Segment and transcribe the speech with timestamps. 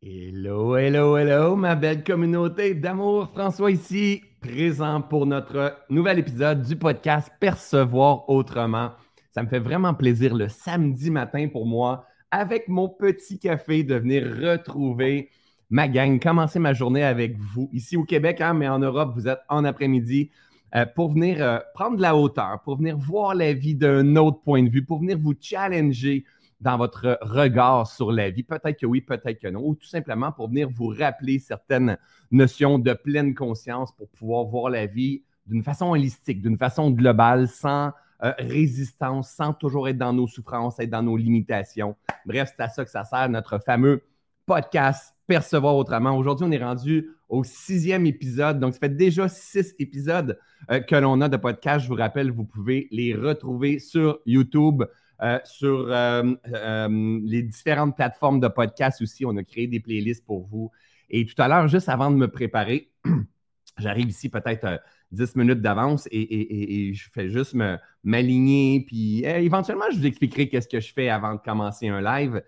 [0.00, 3.28] Hello, hello, hello, ma belle communauté d'amour.
[3.30, 8.92] François ici, présent pour notre nouvel épisode du podcast Percevoir autrement.
[9.34, 13.96] Ça me fait vraiment plaisir le samedi matin pour moi, avec mon petit café, de
[13.96, 15.30] venir retrouver
[15.68, 17.68] ma gang, commencer ma journée avec vous.
[17.72, 20.30] Ici au Québec, hein, mais en Europe, vous êtes en après-midi.
[20.76, 24.42] Euh, pour venir euh, prendre de la hauteur, pour venir voir la vie d'un autre
[24.42, 26.24] point de vue, pour venir vous challenger,
[26.60, 28.42] dans votre regard sur la vie.
[28.42, 29.62] Peut-être que oui, peut-être que non.
[29.64, 31.96] Ou tout simplement pour venir vous rappeler certaines
[32.30, 37.48] notions de pleine conscience pour pouvoir voir la vie d'une façon holistique, d'une façon globale,
[37.48, 37.92] sans
[38.22, 41.96] euh, résistance, sans toujours être dans nos souffrances, être dans nos limitations.
[42.26, 44.02] Bref, c'est à ça que ça sert notre fameux
[44.44, 46.16] podcast Percevoir autrement.
[46.16, 48.58] Aujourd'hui, on est rendu au sixième épisode.
[48.58, 50.38] Donc, ça fait déjà six épisodes
[50.70, 51.84] euh, que l'on a de podcast.
[51.84, 54.84] Je vous rappelle, vous pouvez les retrouver sur YouTube.
[55.20, 56.22] Euh, sur euh,
[56.54, 59.26] euh, les différentes plateformes de podcast aussi.
[59.26, 60.70] On a créé des playlists pour vous.
[61.10, 62.92] Et tout à l'heure, juste avant de me préparer,
[63.78, 67.56] j'arrive ici peut-être 10 minutes d'avance et, je fais juste
[68.04, 68.84] m'aligner.
[68.86, 72.40] Puis éventuellement, je vous expliquerai qu'est-ce que je fais avant de commencer un live.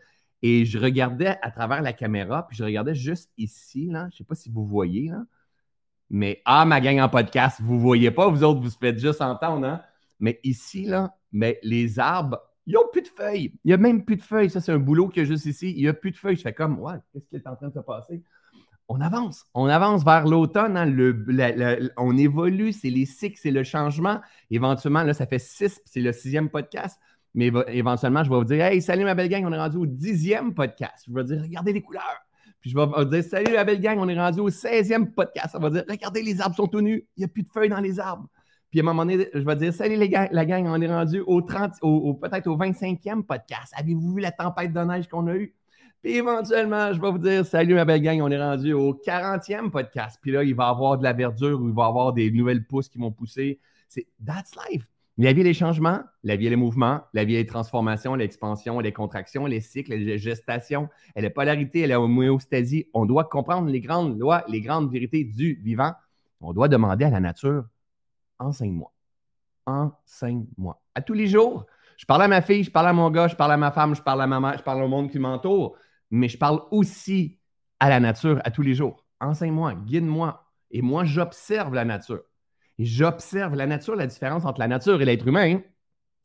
[0.42, 4.04] Et je regardais à travers la caméra, puis je regardais juste ici, là.
[4.10, 5.10] Je ne sais pas si vous voyez.
[6.08, 9.20] Mais, ah, ma gang en podcast, vous ne voyez pas, vous autres, vous faites juste
[9.20, 9.82] entendre, hein?
[10.18, 13.52] Mais ici, là, mais les arbres ils n'ont plus de feuilles.
[13.64, 14.50] Il n'y a même plus de feuilles.
[14.50, 15.72] Ça, c'est un boulot qu'il y a juste ici.
[15.76, 16.36] Il n'y a plus de feuilles.
[16.36, 18.22] Je fais comme, ouais, qu'est-ce qui est en train de se passer?
[18.88, 19.44] On avance.
[19.54, 20.76] On avance vers l'automne.
[20.76, 21.88] Hein.
[21.96, 22.72] on évolue.
[22.72, 24.20] C'est les cycles, c'est le changement.
[24.50, 26.98] Éventuellement, là, ça fait six, c'est le sixième podcast.
[27.34, 29.86] Mais éventuellement, je vais vous dire, hey, salut ma belle gang, on est rendu au
[29.86, 31.04] dixième podcast.
[31.06, 32.26] Je vais dire, regardez les couleurs.
[32.60, 35.54] Puis je vais vous dire, salut la belle gang, on est rendu au 16e podcast.
[35.56, 37.06] On va dire, regardez, les arbres sont tout nus.
[37.16, 38.28] Il n'y a plus de feuilles dans les arbres.
[38.70, 40.86] Puis à un moment donné, je vais dire Salut les gars, la gang, on est
[40.86, 43.72] rendu au 30, au, peut-être au 25e podcast.
[43.76, 45.54] Avez-vous vu la tempête de neige qu'on a eue?
[46.02, 49.70] Puis éventuellement, je vais vous dire Salut ma belle gang, on est rendu au 40e
[49.70, 50.18] podcast.
[50.22, 52.30] Puis là, il va y avoir de la verdure ou il va y avoir des
[52.30, 53.58] nouvelles pousses qui vont pousser.
[53.88, 54.86] C'est That's life.
[55.18, 59.44] La vie, les changements, la vie, les mouvements, la vie, les transformations, l'expansion, les contractions,
[59.46, 62.86] les cycles, les gestations, elle est polarité, elle est homéostasie.
[62.94, 65.92] On doit comprendre les grandes lois, les grandes vérités du vivant.
[66.40, 67.64] On doit demander à la nature
[68.40, 68.92] enseigne-moi.
[69.66, 70.82] Enseigne-moi.
[70.94, 73.36] À tous les jours, je parle à ma fille, je parle à mon gars, je
[73.36, 75.76] parle à ma femme, je parle à ma mère, je parle au monde qui m'entoure,
[76.10, 77.38] mais je parle aussi
[77.78, 79.06] à la nature à tous les jours.
[79.20, 80.46] Enseigne-moi, guide-moi.
[80.70, 82.22] Et moi, j'observe la nature.
[82.78, 83.96] Et j'observe la nature.
[83.96, 85.60] La différence entre la nature et l'être humain,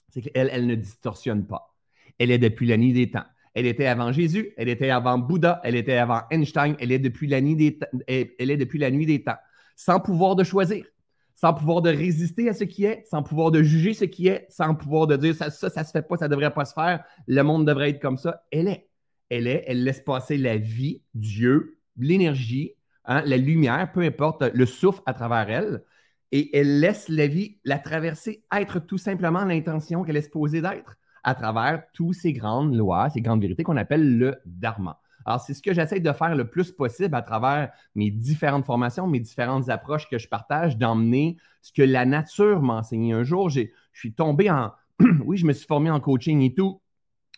[0.09, 1.75] c'est qu'elle, elle ne distorsionne pas.
[2.17, 3.25] Elle est depuis la nuit des temps.
[3.53, 7.27] Elle était avant Jésus, elle était avant Bouddha, elle était avant Einstein, elle est depuis
[7.27, 9.37] la nuit des, elle est depuis la nuit des temps,
[9.77, 10.85] sans pouvoir de choisir
[11.35, 14.47] sans pouvoir de résister à ce qui est, sans pouvoir de juger ce qui est,
[14.49, 17.03] sans pouvoir de dire ça, ça, ça se fait pas, ça devrait pas se faire,
[17.27, 18.43] le monde devrait être comme ça.
[18.51, 18.89] Elle est.
[19.29, 22.73] Elle est, elle laisse passer la vie, Dieu, l'énergie,
[23.05, 25.83] hein, la lumière, peu importe, le souffle à travers elle.
[26.31, 30.95] Et elle laisse la vie la traverser, être tout simplement l'intention qu'elle est supposée d'être
[31.23, 35.01] à travers toutes ces grandes lois, ces grandes vérités qu'on appelle le dharma.
[35.25, 39.07] Alors, c'est ce que j'essaie de faire le plus possible à travers mes différentes formations,
[39.07, 43.13] mes différentes approches que je partage, d'emmener ce que la nature m'a enseigné.
[43.13, 43.61] Un jour, je
[43.93, 44.71] suis tombé en.
[45.25, 46.79] oui, je me suis formé en coaching et tout.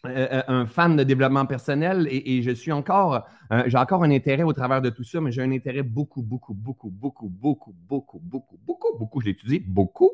[0.05, 4.11] Euh, euh, un fan de développement personnel et, je suis encore, euh, j'ai encore un
[4.11, 7.73] intérêt au travers de tout ça, mais j'ai un intérêt beaucoup, beaucoup, beaucoup, beaucoup, beaucoup,
[7.73, 10.11] beaucoup, beaucoup, beaucoup, beaucoup, je l'étudie, beaucoup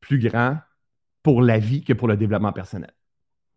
[0.00, 0.56] plus grand
[1.22, 2.92] pour la vie que pour le développement personnel.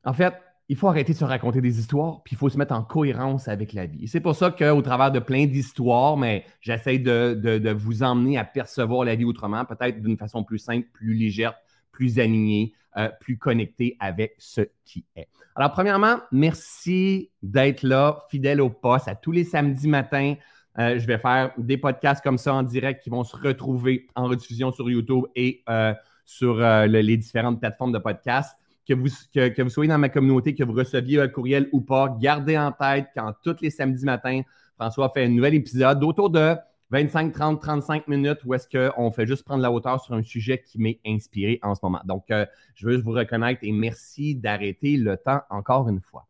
[0.03, 0.33] En fait,
[0.67, 3.47] il faut arrêter de se raconter des histoires, puis il faut se mettre en cohérence
[3.47, 4.07] avec la vie.
[4.07, 9.05] c'est pour ça qu'au travers de plein d'histoires, mais j'essaie de, vous emmener à percevoir
[9.05, 11.53] la vie autrement, peut-être d'une façon plus simple, plus légère,
[11.91, 15.27] plus alignée, euh, plus connectée avec ce qui est.
[15.55, 20.35] Alors, premièrement, merci d'être là, fidèle au poste, à tous les samedis matins.
[20.79, 24.25] Euh, je vais faire des podcasts comme ça en direct qui vont se retrouver en
[24.25, 25.93] rediffusion sur YouTube et euh,
[26.25, 30.63] sur les différentes plateformes de podcasts que vous, que, vous soyez dans ma communauté, que
[30.63, 34.41] vous receviez un courriel ou pas, gardez en tête quand tous les samedis matins,
[34.77, 36.55] François fait un nouvel épisode d'autour de
[36.91, 40.61] 25, 30, 35 minutes où est-ce qu'on fait juste prendre la hauteur sur un sujet
[40.61, 42.01] qui m'est inspiré en ce moment.
[42.05, 42.45] Donc, euh,
[42.75, 46.27] je veux vous reconnaître et merci d'arrêter le temps encore une fois.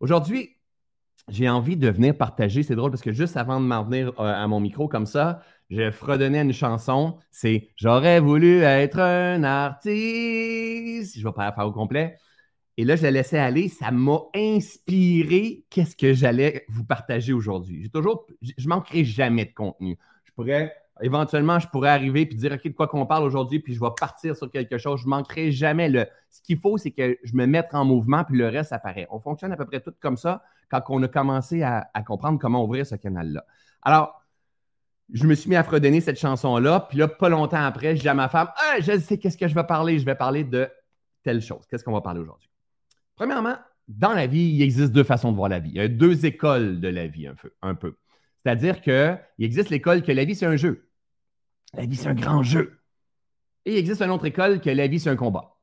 [0.00, 0.56] Aujourd'hui,
[1.28, 4.24] j'ai envie de venir partager, c'est drôle parce que juste avant de m'en venir euh,
[4.24, 5.42] à mon micro comme ça,
[5.72, 11.18] je fredonnais une chanson, c'est J'aurais voulu être un artiste.
[11.18, 12.18] Je vais pas la faire au complet.
[12.76, 13.68] Et là, je la laissais aller.
[13.68, 17.82] Ça m'a inspiré qu'est-ce que j'allais vous partager aujourd'hui?
[17.82, 19.98] J'ai toujours, je manquerai jamais de contenu.
[20.24, 23.74] Je pourrais, Éventuellement, je pourrais arriver et dire OK, de quoi qu'on parle aujourd'hui, puis
[23.74, 25.00] je vais partir sur quelque chose.
[25.00, 25.88] Je manquerai jamais.
[25.88, 26.06] Le...
[26.30, 29.08] Ce qu'il faut, c'est que je me mette en mouvement, puis le reste apparaît.
[29.10, 32.62] On fonctionne à peu près tout comme ça quand on a commencé à, comprendre comment
[32.64, 33.44] ouvrir ce canal-là.
[33.82, 34.21] Alors,
[35.12, 38.08] je me suis mis à fredonner cette chanson-là, puis là, pas longtemps après, je dis
[38.08, 39.98] à ma femme ah, Je sais qu'est-ce que je vais parler.
[39.98, 40.68] Je vais parler de
[41.22, 41.66] telle chose.
[41.68, 42.48] Qu'est-ce qu'on va parler aujourd'hui?
[43.14, 43.56] Premièrement,
[43.88, 45.70] dans la vie, il existe deux façons de voir la vie.
[45.70, 47.52] Il y a deux écoles de la vie, un peu.
[47.60, 47.96] Un peu.
[48.42, 50.88] C'est-à-dire qu'il existe l'école que la vie, c'est un jeu.
[51.74, 52.80] La vie, c'est un grand jeu.
[53.64, 55.56] Et il existe une autre école que la vie, c'est un combat.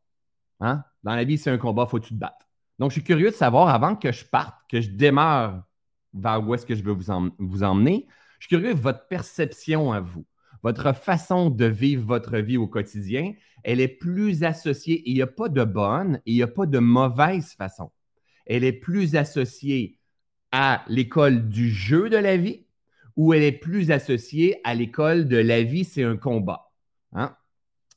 [0.60, 0.84] Hein?
[1.04, 2.48] Dans la vie, c'est un combat, faut que tu te battes.
[2.78, 5.63] Donc, je suis curieux de savoir, avant que je parte, que je démarre
[6.13, 8.07] vers où est-ce que je veux vous emmener,
[8.40, 10.26] je suis curieux votre perception à vous.
[10.64, 13.34] Votre façon de vivre votre vie au quotidien,
[13.64, 16.66] elle est plus associée, il n'y a pas de bonne et il n'y a pas
[16.66, 17.92] de mauvaise façon.
[18.46, 20.00] Elle est plus associée
[20.52, 22.66] à l'école du jeu de la vie
[23.16, 26.72] ou elle est plus associée à l'école de la vie, c'est un combat.
[27.14, 27.36] Hein?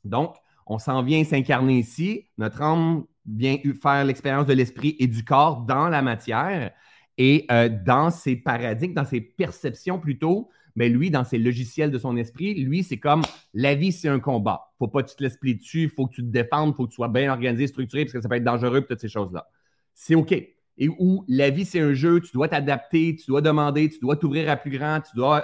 [0.03, 0.35] Donc,
[0.65, 2.27] on s'en vient s'incarner ici.
[2.37, 6.71] Notre âme vient faire l'expérience de l'esprit et du corps dans la matière
[7.17, 10.49] et euh, dans ses paradigmes, dans ses perceptions plutôt.
[10.75, 13.21] Mais lui, dans ses logiciels de son esprit, lui, c'est comme
[13.53, 14.71] la vie, c'est un combat.
[14.79, 16.89] Faut pas que tu te laisses plier dessus, faut que tu te défendes, faut que
[16.89, 19.47] tu sois bien organisé, structuré, parce que ça peut être dangereux, toutes ces choses-là.
[19.93, 20.33] C'est OK
[20.77, 24.15] et où la vie, c'est un jeu, tu dois t'adapter, tu dois demander, tu dois
[24.15, 25.39] t'ouvrir à plus grand, tu dois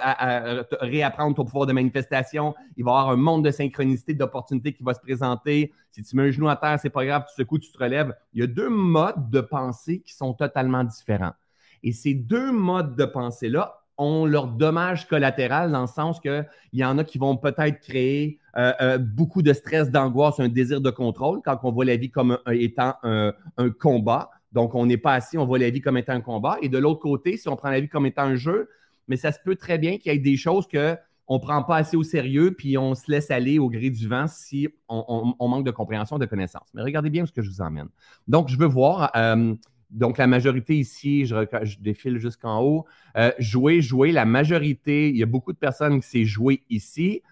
[0.80, 2.54] réapprendre ton pouvoir de manifestation.
[2.76, 5.72] Il va y avoir un monde de synchronicité, d'opportunités qui va se présenter.
[5.92, 8.14] Si tu mets un genou à terre, c'est pas grave, tu secoues, tu te relèves.
[8.32, 11.32] Il y a deux modes de pensée qui sont totalement différents.
[11.82, 16.84] Et ces deux modes de pensée-là ont leur dommage collatéral dans le sens qu'il y
[16.84, 20.90] en a qui vont peut-être créer euh, euh, beaucoup de stress, d'angoisse, un désir de
[20.90, 25.38] contrôle quand on voit la vie comme étant un combat donc, on n'est pas assis,
[25.38, 26.58] on voit la vie comme étant un combat.
[26.62, 28.68] Et de l'autre côté, si on prend la vie comme étant un jeu,
[29.08, 31.76] mais ça se peut très bien qu'il y ait des choses qu'on ne prend pas
[31.76, 35.64] assez au sérieux, puis on se laisse aller au gré du vent si on, manque
[35.64, 36.68] de compréhension, de connaissance.
[36.74, 37.88] Mais regardez bien ce que je vous emmène.
[38.26, 39.54] Donc, je veux voir, euh,
[39.90, 41.36] donc la majorité ici, je,
[41.80, 46.08] défile jusqu'en haut, euh, jouer, jouer, la majorité, il y a beaucoup de personnes qui
[46.08, 47.22] s'est jouer ici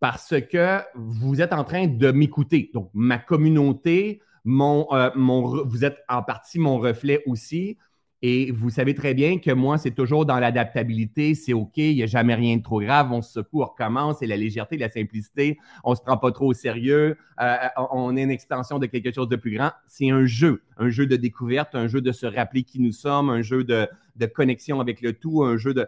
[0.00, 2.70] parce que vous êtes en train de m'écouter.
[2.72, 7.76] Donc, ma communauté, euh, mon, vous êtes en partie mon reflet aussi.
[8.20, 12.02] Et vous savez très bien que moi, c'est toujours dans l'adaptabilité, c'est OK, il n'y
[12.02, 14.88] a jamais rien de trop grave, on se secoue, on recommence, c'est la légèreté, la
[14.88, 17.56] simplicité, on ne se prend pas trop au sérieux, euh,
[17.92, 19.70] on est une extension de quelque chose de plus grand.
[19.86, 23.30] C'est un jeu, un jeu de découverte, un jeu de se rappeler qui nous sommes,
[23.30, 23.86] un jeu de,
[24.34, 25.86] connexion avec le tout, un jeu de...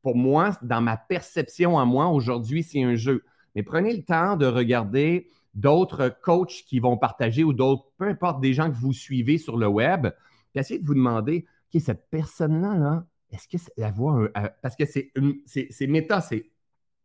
[0.00, 3.22] Pour moi, dans ma perception à moi, aujourd'hui, c'est un jeu.
[3.54, 8.40] Mais prenez le temps de regarder d'autres coachs qui vont partager ou d'autres, peu importe,
[8.40, 10.08] des gens que vous suivez sur le web,
[10.54, 14.28] essayez de vous demander, OK, cette personne-là, là, est-ce que la euh,
[14.62, 15.12] parce que c'est,
[15.46, 16.50] c'est, méta, c'est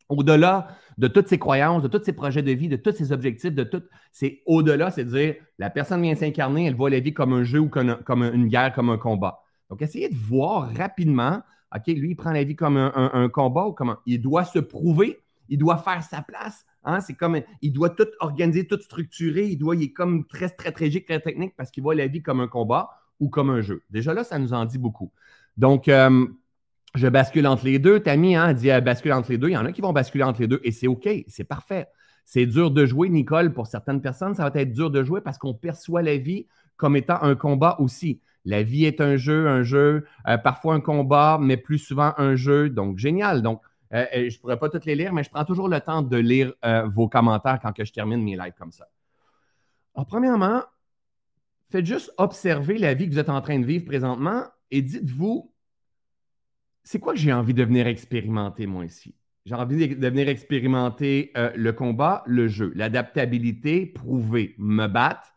[0.07, 3.53] au-delà de toutes ses croyances, de tous ses projets de vie, de tous ses objectifs,
[3.53, 7.33] de tout, c'est au-delà, c'est dire, la personne vient s'incarner, elle voit la vie comme
[7.33, 9.41] un jeu ou comme, une guerre, comme un combat.
[9.69, 11.41] Donc, essayez de voir rapidement,
[11.75, 13.75] OK, lui, il prend la vie comme un, combat ou
[14.05, 15.19] il doit se prouver,
[15.49, 19.47] il doit faire sa place, Hein, c'est comme, il doit tout organiser, tout structurer.
[19.47, 22.39] Il doit, il est comme très stratégique, très technique parce qu'il voit la vie comme
[22.39, 22.89] un combat
[23.21, 23.83] ou comme un jeu.
[23.89, 25.11] Déjà là, ça nous en dit beaucoup.
[25.55, 26.27] Donc, euh,
[26.95, 28.01] je bascule entre les deux.
[28.01, 29.47] Tammy hein, dit euh, bascule entre les deux.
[29.47, 31.87] Il y en a qui vont basculer entre les deux et c'est OK, c'est parfait.
[32.25, 34.35] C'est dur de jouer, Nicole, pour certaines personnes.
[34.35, 37.77] Ça va être dur de jouer parce qu'on perçoit la vie comme étant un combat
[37.79, 38.19] aussi.
[38.43, 42.35] La vie est un jeu, un jeu, euh, parfois un combat, mais plus souvent un
[42.35, 42.69] jeu.
[42.69, 43.43] Donc, génial.
[43.43, 43.61] Donc,
[43.91, 43.97] je
[44.33, 46.53] ne pourrais pas toutes les lire, mais je prends toujours le temps de lire
[46.85, 48.87] vos commentaires quand que je termine mes lives comme ça.
[49.93, 50.63] Alors, premièrement,
[51.71, 55.53] faites juste observer la vie que vous êtes en train de vivre présentement et dites-vous,
[56.83, 59.15] c'est quoi que j'ai envie de venir expérimenter, moi, ici?
[59.45, 65.33] J'ai envie de venir expérimenter le combat, le jeu, l'adaptabilité, prouver, me battre,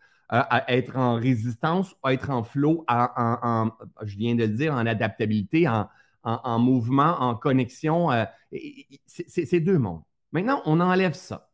[0.69, 5.89] être en résistance, être en flow, je viens de le dire, en adaptabilité, en,
[6.23, 8.11] en, mouvement, en connexion.
[8.11, 8.25] Euh,
[9.07, 10.03] c'est deux mondes.
[10.33, 11.51] Maintenant, on enlève ça.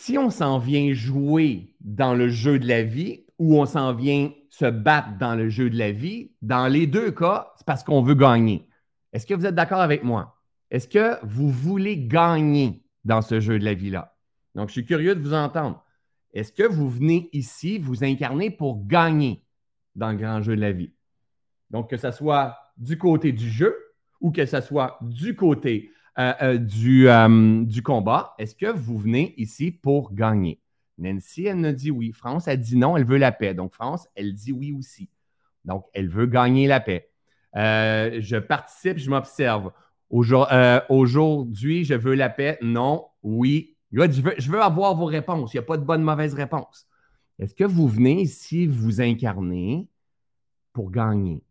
[0.00, 4.30] Si on s'en vient jouer dans le jeu de la vie ou on s'en vient
[4.48, 8.00] se battre dans le jeu de la vie, dans les deux cas, c'est parce qu'on
[8.00, 8.68] veut gagner.
[9.12, 10.40] Est-ce que vous êtes d'accord avec moi?
[10.70, 14.16] Est-ce que vous voulez gagner dans ce jeu de la vie-là?
[14.54, 15.84] Donc, je suis curieux de vous entendre.
[16.32, 19.42] Est-ce que vous venez ici vous incarner pour gagner
[19.96, 20.92] dans le grand jeu de la vie?
[21.70, 23.76] Donc, que ce soit du côté du jeu
[24.20, 29.70] ou que ce soit du côté du, euh, du, combat, est-ce que vous venez ici
[29.70, 30.60] pour gagner?
[30.98, 32.12] Nancy, elle ne dit oui.
[32.12, 33.54] France, elle dit non, elle veut la paix.
[33.54, 35.08] Donc, France, elle dit oui aussi.
[35.64, 37.10] Donc, elle veut gagner la paix.
[37.54, 39.70] je participe, je m'observe.
[40.12, 42.58] Euh, aujourd'hui, je veux la paix?
[42.62, 43.76] Non, oui.
[43.92, 45.52] je veux, je veux avoir vos réponses.
[45.54, 46.86] Il n'y a pas de bonne, mauvaise réponse.
[47.38, 49.88] Est-ce que vous venez ici vous incarner
[50.72, 51.42] pour gagner?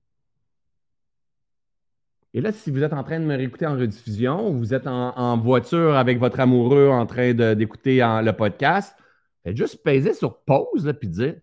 [2.34, 4.88] Et là, si vous êtes en train de me réécouter en rediffusion ou vous êtes
[4.88, 8.96] en, voiture avec votre amoureux en train d'écouter le podcast,
[9.44, 11.36] faites juste peser sur pause et puis dire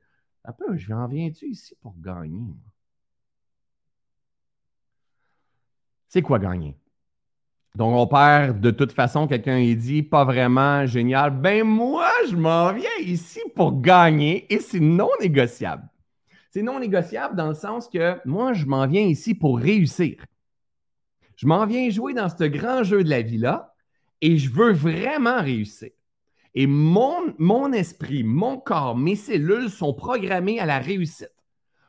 [0.53, 2.55] peu, je en viens-tu ici pour gagner?
[6.09, 6.76] C'est quoi gagner?
[7.75, 11.31] Donc, on perd de toute façon, quelqu'un il dit pas vraiment génial.
[11.31, 15.88] Ben, moi, je m'en viens ici pour gagner et c'est non négociable.
[16.50, 20.25] C'est non négociable dans le sens que moi, je m'en viens ici pour réussir.
[21.37, 23.75] Je m'en viens jouer dans ce grand jeu de la vie-là
[24.21, 25.91] et je veux vraiment réussir.
[26.55, 31.35] Et mon, esprit, mon corps, mes cellules sont programmées à la réussite.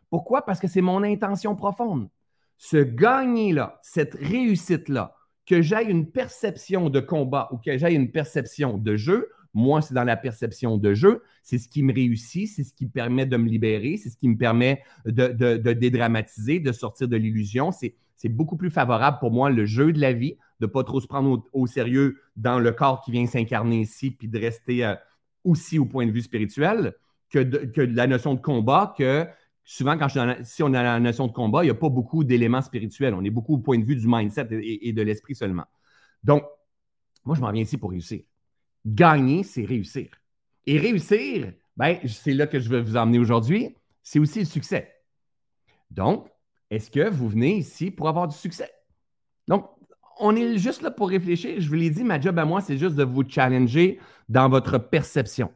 [0.09, 0.43] Pourquoi?
[0.43, 2.09] Parce que c'est mon intention profonde.
[2.57, 8.79] Ce gagner-là, cette réussite-là, que j'aille une perception de combat ou que j'aille une perception
[8.79, 11.23] de jeu, moi, c'est dans la perception de jeu.
[11.41, 14.17] C'est ce qui me réussit, c'est ce qui me permet de me libérer, c'est ce
[14.17, 17.71] qui me permet de, de, dédramatiser, de sortir de l'illusion.
[17.71, 17.95] C'est,
[18.29, 21.07] beaucoup plus favorable pour moi le jeu de la vie, de ne pas trop se
[21.07, 24.95] prendre au, sérieux dans le corps qui vient s'incarner ici, puis de rester euh,
[25.43, 26.93] aussi au point de vue spirituel
[27.29, 29.27] que, que la notion de combat, que
[29.65, 32.23] souvent, quand je si on a la notion de combat, il n'y a pas beaucoup
[32.23, 33.13] d'éléments spirituels.
[33.13, 35.65] On est beaucoup au point de vue du mindset et, de l'esprit seulement.
[36.23, 36.43] Donc,
[37.25, 38.21] moi, je m'en viens ici pour réussir.
[38.85, 40.09] Gagner, c'est réussir.
[40.67, 44.93] Et réussir, ben, c'est là que je vais vous emmener aujourd'hui, c'est aussi le succès.
[45.89, 46.27] Donc,
[46.75, 48.69] est-ce que vous venez ici pour avoir du succès?
[49.47, 49.69] Donc,
[50.19, 51.59] on est juste là pour réfléchir.
[51.59, 54.77] Je vous l'ai dit, ma job à moi, c'est juste de vous challenger dans votre
[54.77, 55.51] perception.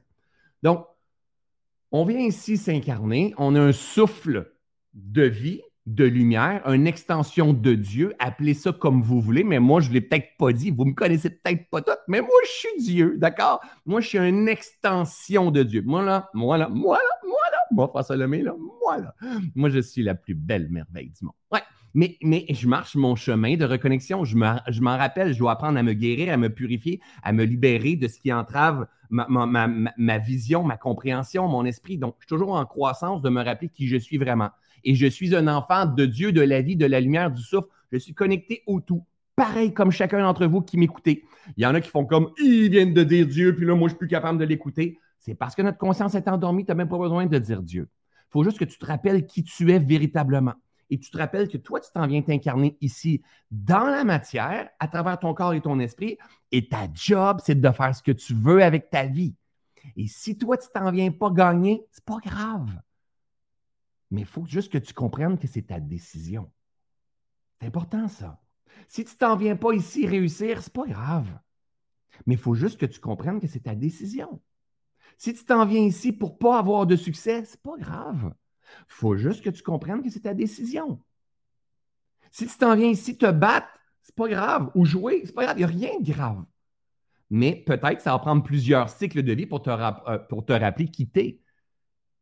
[0.64, 0.86] Donc,
[1.92, 4.54] on vient ici s'incarner, on a un souffle
[4.94, 9.82] de vie, de lumière, une extension de Dieu, appelez ça comme vous voulez, mais moi,
[9.82, 12.30] je ne l'ai peut-être pas dit, vous ne me connaissez peut-être pas toutes, mais moi,
[12.46, 13.60] je suis Dieu, d'accord?
[13.86, 15.82] Moi, je suis une extension de Dieu.
[15.84, 19.16] Moi, là, moi, là, moi, là, moi, là, moi, François Lemay, là, moi, là,
[19.56, 21.34] moi, je suis la plus belle merveille du monde.
[21.52, 21.62] Ouais.
[21.96, 24.24] Mais, mais je marche mon chemin de reconnexion.
[24.24, 27.44] Je, je m'en rappelle, je dois apprendre à me guérir, à me purifier, à me
[27.44, 31.98] libérer de ce qui entrave ma, vision, ma compréhension, mon esprit.
[31.98, 34.50] Donc, je suis toujours en croissance de me rappeler qui je suis vraiment.
[34.84, 37.68] Et je suis un enfant de Dieu, de la vie, de la lumière, du souffle.
[37.92, 39.06] Je suis connecté au tout.
[39.36, 41.24] Pareil comme chacun d'entre vous qui m'écoutez.
[41.58, 43.88] Il y en a qui font comme ils viennent de dire Dieu, puis là, moi,
[43.88, 45.00] je suis plus capable de l'écouter.
[45.20, 47.90] C'est parce que notre conscience est endormie, tu n'as même pas besoin de dire Dieu.
[48.30, 50.54] Il faut juste que tu te rappelles qui tu es véritablement
[50.90, 53.22] et tu te rappelles que toi, tu t'en viens t'incarner ici
[53.52, 56.18] dans la matière, à travers ton corps et ton esprit,
[56.52, 59.36] et ta job, c'est de faire ce que tu veux avec ta vie.
[59.96, 62.70] Et si toi, tu t'en viens pas gagner, c'est pas grave.
[64.12, 66.52] Mais il faut juste que tu comprennes que c'est ta décision.
[67.60, 68.42] C'est important, ça.
[68.88, 71.28] Si tu t'en viens pas ici réussir, c'est pas grave.
[72.26, 74.42] Mais il faut juste que tu comprennes que c'est ta décision.
[75.18, 78.34] Si tu t'en viens ici pour pas avoir de succès, c'est pas grave.
[78.88, 81.02] Il faut juste que tu comprennes que c'est ta décision.
[82.32, 83.68] Si tu t'en viens ici te battre,
[84.02, 84.72] c'est pas grave.
[84.76, 85.58] Ou jouer, c'est pas grave.
[85.58, 86.44] Il n'y a rien de grave.
[87.30, 90.88] Mais peut-être que ça va prendre plusieurs cycles de vie pour te, euh, pour rappeler
[90.88, 91.40] qui t'es.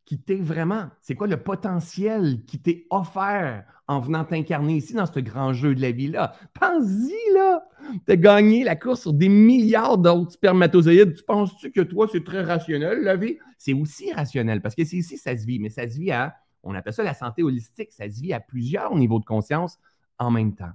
[0.08, 0.86] Qui t'es vraiment.
[1.02, 5.76] C'est quoi le potentiel qui t'est offert en venant t'incarner ici dans ce grand jeu
[5.76, 6.34] de la vie-là?
[6.58, 7.68] Pense-y, là!
[8.06, 11.14] Tu as gagné la course sur des milliards d'autres spermatozoïdes.
[11.14, 13.38] Tu penses-tu que toi, c'est très rationnel, la vie?
[13.58, 16.38] C'est aussi rationnel parce que c'est ici, ça se vit, mais ça se vit à,
[16.64, 19.78] on appelle ça la santé holistique, ça se vit à plusieurs niveaux de conscience
[20.20, 20.72] en même temps.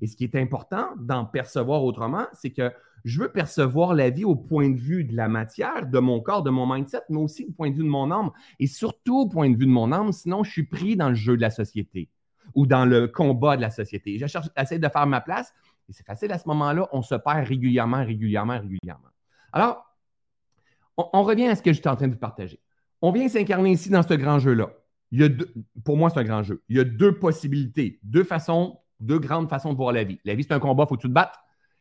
[0.00, 2.72] Et ce qui est important d'en percevoir autrement, c'est que
[3.04, 6.42] je veux percevoir la vie au point de vue de la matière, de mon corps,
[6.42, 9.28] de mon mindset, mais aussi au point de vue de mon âme et surtout au
[9.28, 11.50] point de vue de mon âme, sinon je suis pris dans le jeu de la
[11.50, 12.08] société
[12.54, 14.18] ou dans le combat de la société.
[14.18, 15.52] J'essaie de faire ma place
[15.88, 19.10] et c'est facile à ce moment-là, on se perd régulièrement, régulièrement, régulièrement.
[19.52, 19.84] Alors,
[20.96, 22.60] on, revient à ce que j'étais en train de vous partager.
[23.02, 24.70] On vient s'incarner ici dans ce grand jeu-là.
[25.84, 26.62] pour moi, c'est un grand jeu.
[26.68, 30.18] Il y a deux possibilités, deux façons, deux grandes façons de voir la vie.
[30.24, 31.38] La vie, c'est un combat, il faut que tu te battes.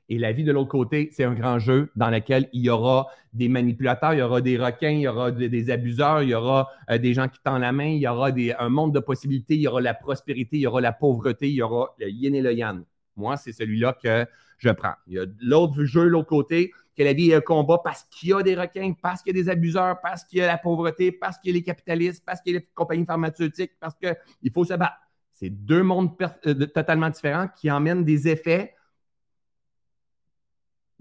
[0.10, 3.08] Et la vie de l'autre côté, c'est un grand jeu dans lequel il y aura
[3.32, 6.70] des manipulateurs, il y aura des requins, il y aura des, abuseurs, il y aura
[6.90, 8.30] euh, des gens qui tendent la main, il y aura
[8.60, 11.56] un monde de possibilités, il y aura la prospérité, il y aura la pauvreté, il
[11.56, 12.84] y aura le yin et le yang.
[13.16, 14.26] Moi, c'est celui-là que
[14.58, 14.96] je prends.
[15.08, 18.30] Il y a l'autre jeu, l'autre côté, que la vie est un combat parce qu'il
[18.30, 20.58] y a des requins, parce qu'il y a des abuseurs, parce qu'il y a la
[20.58, 23.96] pauvreté, parce qu'il y a les capitalistes, parce qu'il y a les compagnies pharmaceutiques, parce
[23.96, 24.98] qu'il faut se battre.
[25.34, 26.12] C'est deux mondes
[26.46, 28.76] euh, totalement différents qui emmènent des effets,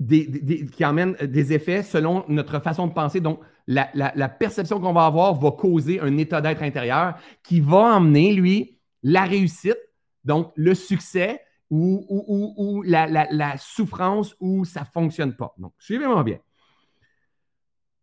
[0.09, 3.21] qui emmènent des effets selon notre façon de penser.
[3.21, 7.97] Donc, la, la perception qu'on va avoir va causer un état d'être intérieur qui va
[7.97, 9.79] emmener, lui, la réussite,
[10.25, 11.41] donc le succès,
[11.73, 15.55] ou, la, souffrance ou ça ne fonctionne pas.
[15.59, 16.39] Donc, suivez-moi bien.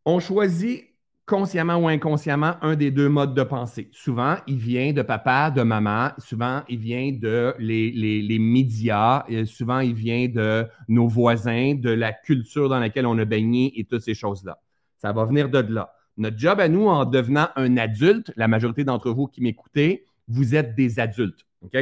[0.06, 0.89] On choisit
[1.30, 3.88] consciemment ou inconsciemment un des deux modes de pensée.
[3.92, 6.10] Souvent, il vient de papa, de maman.
[6.18, 9.24] Souvent, il vient de les, médias.
[9.46, 13.84] Souvent, il vient de nos voisins, de la culture dans laquelle on a baigné et
[13.84, 14.60] toutes ces choses-là.
[14.98, 15.94] Ça va venir de là.
[16.18, 20.56] Notre job à nous, en devenant un adulte, la majorité d'entre vous qui m'écoutez, vous
[20.56, 21.46] êtes des adultes.
[21.62, 21.78] OK?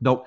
[0.00, 0.22] Donc,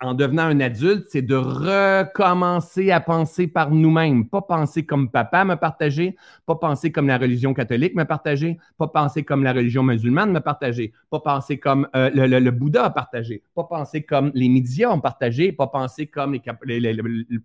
[0.00, 5.44] en devenant un adulte, c'est de recommencer à penser par nous-mêmes, pas penser comme papa
[5.44, 9.84] me partager, pas penser comme la religion catholique me partager, pas penser comme la religion
[9.84, 14.48] musulmane me partager, pas penser comme euh, le, Bouddha a partagé, pas penser comme les
[14.48, 16.96] médias ont partagé, pas penser comme les,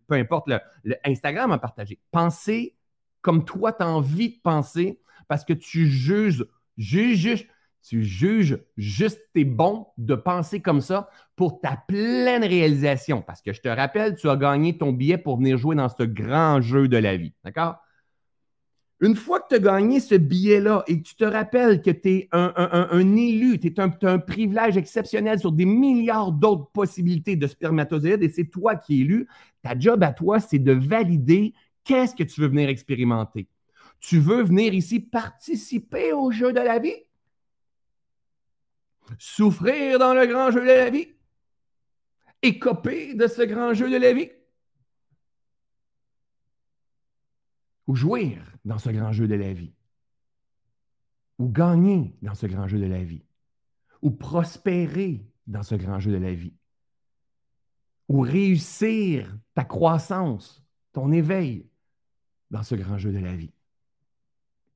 [0.07, 1.99] peu importe le, Instagram a partagé.
[2.11, 2.75] Penser
[3.21, 6.45] comme toi tu as envie de penser parce que tu juges,
[6.77, 7.47] juges,
[7.81, 13.21] tu juges juste tes bon de penser comme ça pour ta pleine réalisation.
[13.21, 16.03] Parce que je te rappelle, tu as gagné ton billet pour venir jouer dans ce
[16.03, 17.33] grand jeu de la vie.
[17.43, 17.77] D'accord?
[19.01, 22.09] Une fois que tu as gagné ce billet-là et que tu te rappelles que tu
[22.09, 28.23] es un, élu, tu as un privilège exceptionnel sur des milliards d'autres possibilités de spermatozoïdes
[28.23, 29.27] et c'est toi qui es élu,
[29.61, 31.53] ta job à toi, c'est de valider
[31.85, 33.47] qu'est-ce que tu veux venir expérimenter.
[34.01, 36.95] Tu veux venir ici participer au jeu de la vie?
[39.17, 41.07] Souffrir dans le grand jeu de la vie,
[42.41, 44.29] écoper de ce grand jeu de la vie,
[47.87, 49.73] ou jouir dans ce grand jeu de la vie,
[51.39, 53.23] ou gagner dans ce grand jeu de la vie,
[54.01, 56.53] ou prospérer dans ce grand jeu de la vie,
[58.07, 60.63] ou réussir ta croissance,
[60.93, 61.67] ton éveil
[62.51, 63.51] dans ce grand jeu de la vie.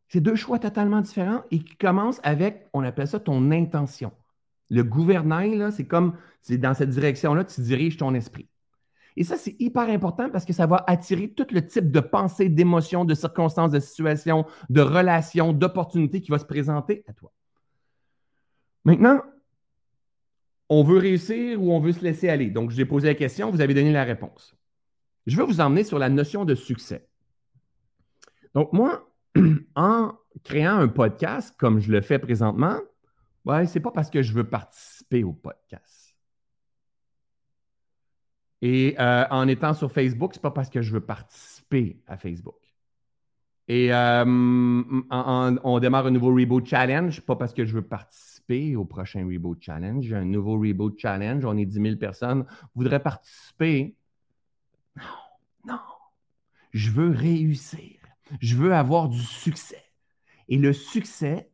[0.07, 4.11] C'est deux choix totalement différents et qui commencent avec, on appelle ça ton intention.
[4.70, 8.48] Le gouvernail, c'est comme, c'est dans cette direction-là, tu diriges ton esprit.
[9.15, 12.50] Et ça, c'est hyper important parce que ça va attirer tout le type de pensée,
[12.50, 17.32] d'émotions, de circonstances, de situations, de relations, d'opportunités qui va se présenter à toi.
[18.86, 19.22] Maintenant,
[20.70, 22.50] on veut réussir ou on veut se laisser aller.
[22.50, 24.55] Donc, j'ai posé la question, vous avez donné la réponse.
[25.28, 27.08] Je veux vous emmener sur la notion de succès.
[28.56, 29.08] Donc, moi,
[29.76, 32.78] en créant un podcast comme je le fais présentement,
[33.45, 36.15] Ouais, c'est pas parce que je veux participer au podcast.
[38.62, 42.56] Et euh, en étant sur Facebook, c'est pas parce que je veux participer à Facebook.
[43.67, 48.86] Et euh, on démarre un nouveau Reboot Challenge, pas parce que je veux participer au
[48.86, 50.13] prochain Reboot Challenge.
[50.13, 52.45] Un nouveau Reboot Challenge, on est 10 000 personnes.
[52.75, 53.95] Voudraient participer?
[54.95, 55.03] Non,
[55.67, 55.79] non.
[56.71, 57.99] Je veux réussir.
[58.39, 59.84] Je veux avoir du succès.
[60.47, 61.49] Et le succès,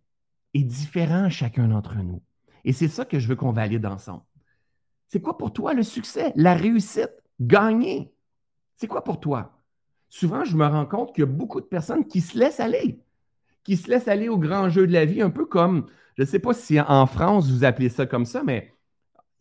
[0.53, 2.21] est différent chacun d'entre nous.
[2.65, 4.23] Et c'est ça que je veux qu'on valide ensemble.
[5.07, 8.13] C'est quoi pour toi le succès, la réussite, gagner?
[8.75, 9.57] C'est quoi pour toi?
[10.09, 13.01] Souvent, je me rends compte qu'il y a beaucoup de personnes qui se laissent aller,
[13.63, 16.27] qui se laissent aller au grand jeu de la vie, un peu comme, je ne
[16.27, 18.73] sais pas si en France vous appelez ça comme ça, mais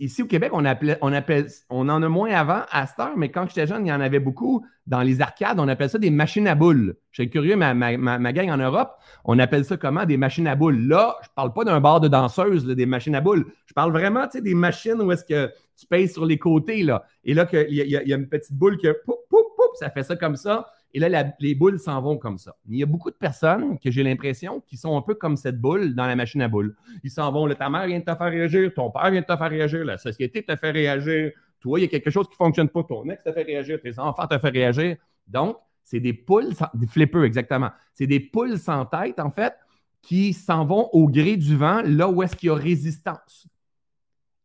[0.01, 3.17] ici au Québec, on, appelait, on, appelle, on en a moins avant à cette heure,
[3.17, 4.65] mais quand j'étais jeune, il y en avait beaucoup.
[4.87, 6.97] Dans les arcades, on appelle ça des machines à boules.
[7.11, 10.07] Je suis curieux, ma, ma, ma, gang en Europe, on appelle ça comment?
[10.07, 10.87] Des machines à boules.
[10.87, 13.47] Là, je ne parle pas d'un bar de danseuses, des machines à boules.
[13.67, 16.83] Je parle vraiment des machines où est-ce que tu payes sur les côtés.
[16.85, 17.05] Là.
[17.25, 20.03] Et là, il y, y, a une petite boule que poup, poup, poup, ça fait
[20.03, 20.67] ça comme ça.
[20.95, 22.57] Et là, les boules s'en vont comme ça.
[22.69, 25.61] Il y a beaucoup de personnes que j'ai l'impression qui sont un peu comme cette
[25.61, 26.75] boule dans la machine à boules.
[27.05, 29.37] Ils s'en vont, ta mère vient de te faire réagir, ton père vient de te
[29.37, 32.47] faire réagir, la société te fait réagir, toi, il y a quelque chose qui ne
[32.47, 34.97] fonctionne pas, ton ex te fait réagir, tes enfants te fait réagir.
[35.27, 37.71] Donc, c'est des poules, des flippers exactement.
[37.95, 39.55] C'est des poules sans tête, en fait,
[40.03, 43.47] qui s'en vont au gré du vent, là où est-ce qu'il y a résistance.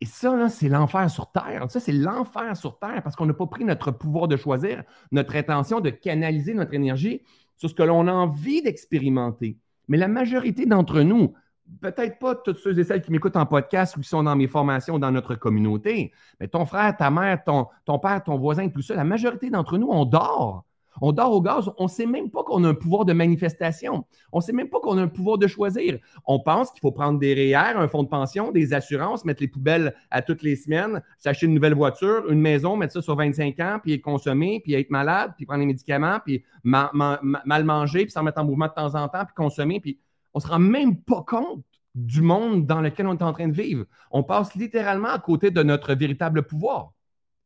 [0.03, 1.65] Et ça, c'est l'enfer sur Terre.
[1.69, 5.33] Ça, c'est l'enfer sur Terre parce qu'on n'a pas pris notre pouvoir de choisir, notre
[5.33, 7.21] intention de canaliser notre énergie
[7.55, 9.57] sur ce que l'on a envie d'expérimenter.
[9.87, 11.31] Mais la majorité d'entre nous,
[11.79, 14.49] peut-être pas toutes ceux et celles qui m'écoutent en podcast ou qui sont dans mes
[14.49, 16.11] formations dans notre communauté,
[16.41, 19.77] mais ton frère, ta mère, ton, ton père, ton voisin, tout ça, la majorité d'entre
[19.77, 20.65] nous, on dort.
[21.01, 24.05] On dort au gaz, on ne sait même pas qu'on a un pouvoir de manifestation.
[24.31, 25.97] On ne sait même pas qu'on a un pouvoir de choisir.
[26.25, 29.47] On pense qu'il faut prendre des REER, un fonds de pension, des assurances, mettre les
[29.47, 33.59] poubelles à toutes les semaines, s'acheter une nouvelle voiture, une maison, mettre ça sur 25
[33.59, 38.23] ans, puis consommer, puis être malade, puis prendre des médicaments, puis mal manger, puis s'en
[38.23, 39.79] mettre en mouvement de temps en temps, puis consommer.
[39.79, 39.99] Puis
[40.33, 41.63] on ne se rend même pas compte
[41.95, 43.85] du monde dans lequel on est en train de vivre.
[44.09, 46.93] On passe littéralement à côté de notre véritable pouvoir.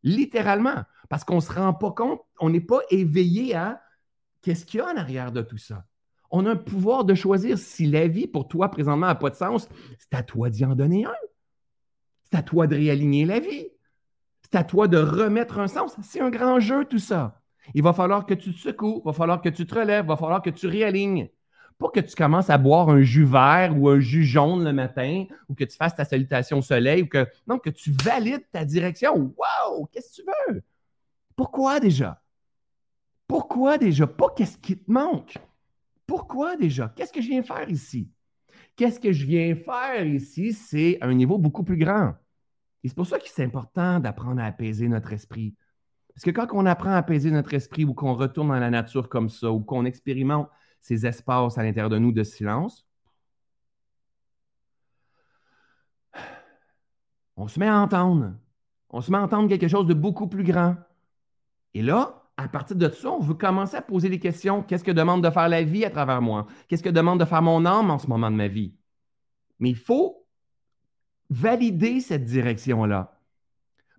[0.04, 0.84] Littéralement.
[1.10, 3.82] Parce qu'on ne se rend pas compte, on n'est pas éveillé à
[4.42, 5.86] qu'est-ce qu'il y a en arrière de tout ça.
[6.30, 9.36] On a un pouvoir de choisir si la vie pour toi présentement n'a pas de
[9.36, 9.70] sens.
[10.00, 11.16] C'est à toi d'y en donner un.
[12.26, 13.68] C'est à toi de réaligner la vie.
[14.42, 15.96] C'est à toi de remettre un sens.
[16.02, 17.42] C'est un grand jeu, tout ça.
[17.74, 20.08] Il va falloir que tu te secoues, il va falloir que tu te relèves, il
[20.08, 21.30] va falloir que tu réalignes.
[21.78, 25.26] Pas que tu commences à boire un jus vert ou un jus jaune le matin
[25.48, 27.28] ou que tu fasses ta salutation au soleil ou que.
[27.46, 29.16] Non, que tu valides ta direction.
[29.16, 29.86] Wow!
[29.92, 30.64] Qu'est-ce que tu veux?
[31.38, 32.22] Pourquoi déjà?
[33.28, 34.08] Pourquoi déjà?
[34.08, 35.38] Pas qu'est-ce qui te manque.
[36.08, 36.90] Pourquoi déjà?
[36.96, 38.12] Qu'est-ce que je viens faire ici?
[38.76, 40.52] Qu'est-ce que je viens faire ici?
[40.52, 42.16] C'est un niveau beaucoup plus grand.
[42.84, 45.56] Et c'est pour ça que c'est important d'apprendre à apaiser notre esprit.
[46.10, 49.08] Parce que quand on apprend à apaiser notre esprit ou qu'on retourne dans la nature
[49.08, 52.88] comme ça ou qu'on expérimente ces espaces à l'intérieur de nous de silence,
[57.36, 58.34] on se met à entendre.
[58.90, 60.78] On se met à entendre quelque chose de beaucoup plus grand.
[61.78, 64.64] Et là, à partir de ça, on veut commencer à poser des questions.
[64.64, 66.48] Qu'est-ce que demande de faire la vie à travers moi?
[66.68, 68.74] Qu'est-ce que demande de faire mon âme en ce moment de ma vie?
[69.60, 70.26] Mais il faut
[71.30, 73.20] valider cette direction-là.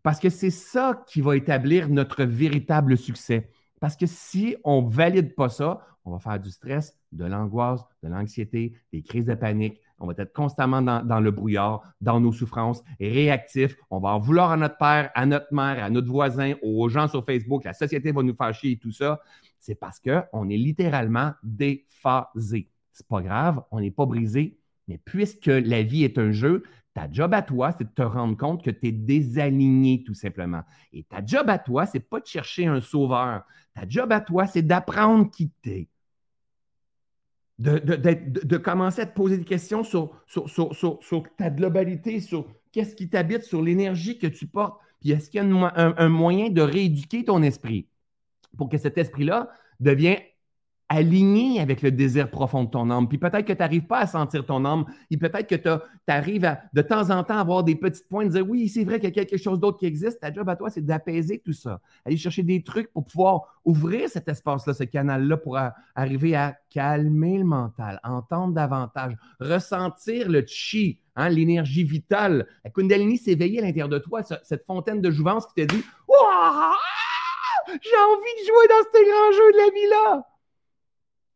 [0.03, 3.49] Parce que c'est ça qui va établir notre véritable succès.
[3.81, 7.85] Parce que si on ne valide pas ça, on va faire du stress, de l'angoisse,
[8.03, 9.81] de l'anxiété, des crises de panique.
[10.01, 13.77] On va être constamment dans, le brouillard, dans nos souffrances, réactifs.
[13.91, 17.09] On va en vouloir à notre père, à notre mère, à notre voisin, aux gens
[17.09, 17.65] sur Facebook.
[17.65, 19.21] La société va nous faire chier et tout ça.
[19.59, 22.71] C'est parce qu'on est littéralement déphasé.
[22.93, 26.63] C'est pas grave, on n'est pas brisé, mais puisque la vie est un jeu,
[26.95, 30.63] ta job à toi, c'est de te rendre compte que tu es désaligné tout simplement.
[30.93, 33.45] Et ta job à toi, c'est pas de chercher un sauveur.
[33.75, 35.89] Ta job à toi, c'est d'apprendre qui t'es
[37.59, 43.42] de, commencer à te poser des questions sur, sur, ta globalité, sur qu'est-ce qui t'habite,
[43.42, 44.81] sur l'énergie que tu portes.
[45.01, 47.88] Puis est-ce qu'il y a un, moyen de rééduquer ton esprit
[48.57, 50.18] pour que cet esprit-là devienne
[50.88, 53.09] aligné avec le désir profond de ton âme.
[53.09, 55.68] Puis peut-être que tu n'arrives pas à sentir ton âme, et peut-être que tu
[56.07, 58.85] arrives à, de temps en temps à avoir des petits points, de dire oui, c'est
[58.85, 60.20] vrai qu'il y a quelque chose d'autre qui existe.
[60.20, 61.81] Ta job à toi, c'est d'apaiser tout ça.
[62.05, 65.59] Aller chercher des trucs pour pouvoir ouvrir cet espace-là, ce canal-là, pour
[65.94, 72.46] arriver à calmer le mental, entendre davantage, ressentir le chi, hein, l'énergie vitale.
[72.64, 75.85] La Kundalini s'éveiller à l'intérieur de toi, cette fontaine de jouvence qui te dit
[77.68, 80.38] J'ai envie de jouer dans ce grand jeu de la vie-là.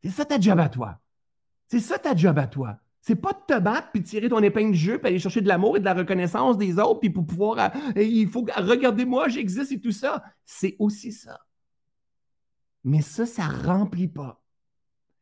[0.02, 0.98] C'est ça ta job à toi.
[1.68, 2.76] C'est ça ta job à toi.
[3.00, 5.48] C'est pas de te battre puis tirer ton épingle du jeu puis aller chercher de
[5.48, 7.72] l'amour et de la reconnaissance des autres puis pour pouvoir.
[7.96, 10.22] Euh, il faut regarder moi, j'existe et tout ça.
[10.44, 11.40] C'est aussi ça.
[12.84, 14.42] Mais ça, ça remplit pas.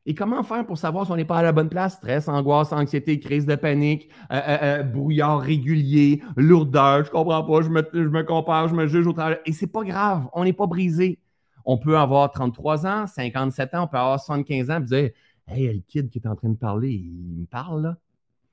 [0.06, 1.94] Et comment faire pour savoir si on n'est pas à la bonne place?
[1.94, 7.68] Stress, angoisse, anxiété, crise de panique, euh, euh, brouillard régulier, lourdeur, je comprends pas, je
[7.68, 9.38] me, je me compare, je me juge au travail.
[9.44, 11.18] Et c'est pas grave, on n'est pas brisé.
[11.64, 15.10] On peut avoir 33 ans, 57 ans, on peut avoir 75 ans et dire
[15.46, 17.96] Hey, le kid qui est en train de parler, il me parle là.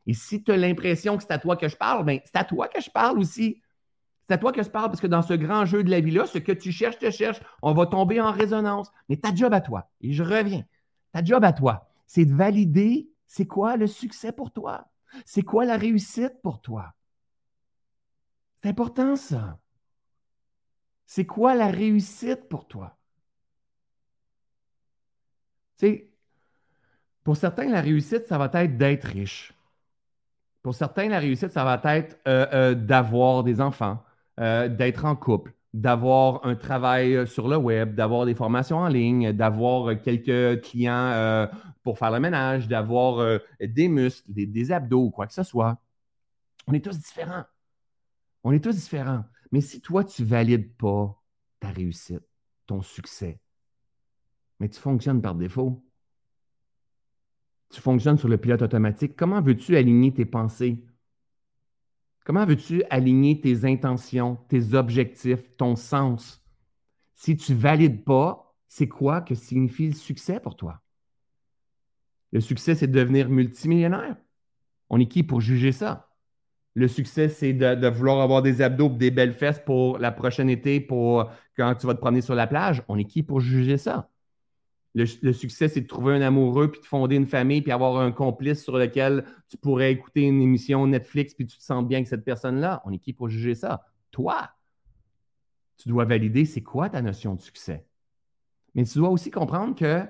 [0.08, 2.44] Et si tu as l'impression que c'est à toi que je parle, bien, c'est à
[2.44, 3.62] toi que je parle aussi.
[4.28, 6.26] C'est à toi que je parle parce que dans ce grand jeu de la vie-là,
[6.26, 8.92] ce que tu cherches, te cherches, on va tomber en résonance.
[9.10, 10.66] Mais ta job à toi, et je reviens,
[11.12, 14.90] ta job à toi, c'est de valider c'est quoi le succès pour toi?
[15.26, 16.94] C'est quoi la réussite pour toi?
[18.62, 19.60] C'est important ça.
[21.06, 22.97] C'est quoi la réussite pour toi?
[25.78, 26.10] Sais,
[27.24, 29.54] pour certains, la réussite, ça va être d'être riche.
[30.62, 34.04] Pour certains, la réussite, ça va être euh, euh, d'avoir des enfants,
[34.40, 39.34] euh, d'être en couple, d'avoir un travail sur le web, d'avoir des formations en ligne,
[39.34, 41.48] d'avoir quelques clients
[41.84, 45.78] pour faire le ménage, d'avoir des muscles, des, des abdos, quoi que ce soit.
[46.68, 47.46] On est tous différents.
[48.44, 49.24] On est tous différents.
[49.52, 51.22] Mais si toi, tu valides pas
[51.60, 52.24] ta réussite,
[52.66, 53.40] ton succès,
[54.60, 55.84] mais tu fonctionnes par défaut.
[57.70, 59.16] Tu fonctionnes sur le pilote automatique.
[59.16, 60.84] Comment veux-tu aligner tes pensées?
[62.26, 66.44] Comment veux-tu aligner tes intentions, tes objectifs, ton sens?
[67.14, 70.82] Si tu ne valides pas, c'est quoi que signifie le succès pour toi?
[72.32, 74.18] Le succès, c'est de devenir multimillionnaire.
[74.90, 76.10] On est qui pour juger ça?
[76.74, 80.80] Le succès, c'est de, vouloir avoir des abdos des belles fesses pour la prochaine été,
[80.80, 82.84] pour quand tu vas te promener sur la plage.
[82.88, 84.10] On est qui pour juger ça?
[84.98, 88.12] Le, succès, c'est de trouver un amoureux, puis de fonder une famille, puis avoir un
[88.12, 92.08] complice sur lequel tu pourrais écouter une émission Netflix, puis tu te sens bien avec
[92.08, 92.82] cette personne-là.
[92.84, 93.86] On est qui pour juger ça?
[94.10, 94.50] Toi.
[95.78, 97.86] Tu dois valider c'est quoi ta notion de succès.
[98.74, 100.04] Mais tu dois aussi comprendre que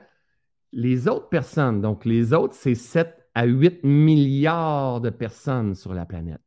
[0.72, 6.06] les autres personnes, donc les autres, c'est 7 à 8 milliards de personnes sur la
[6.06, 6.42] planète,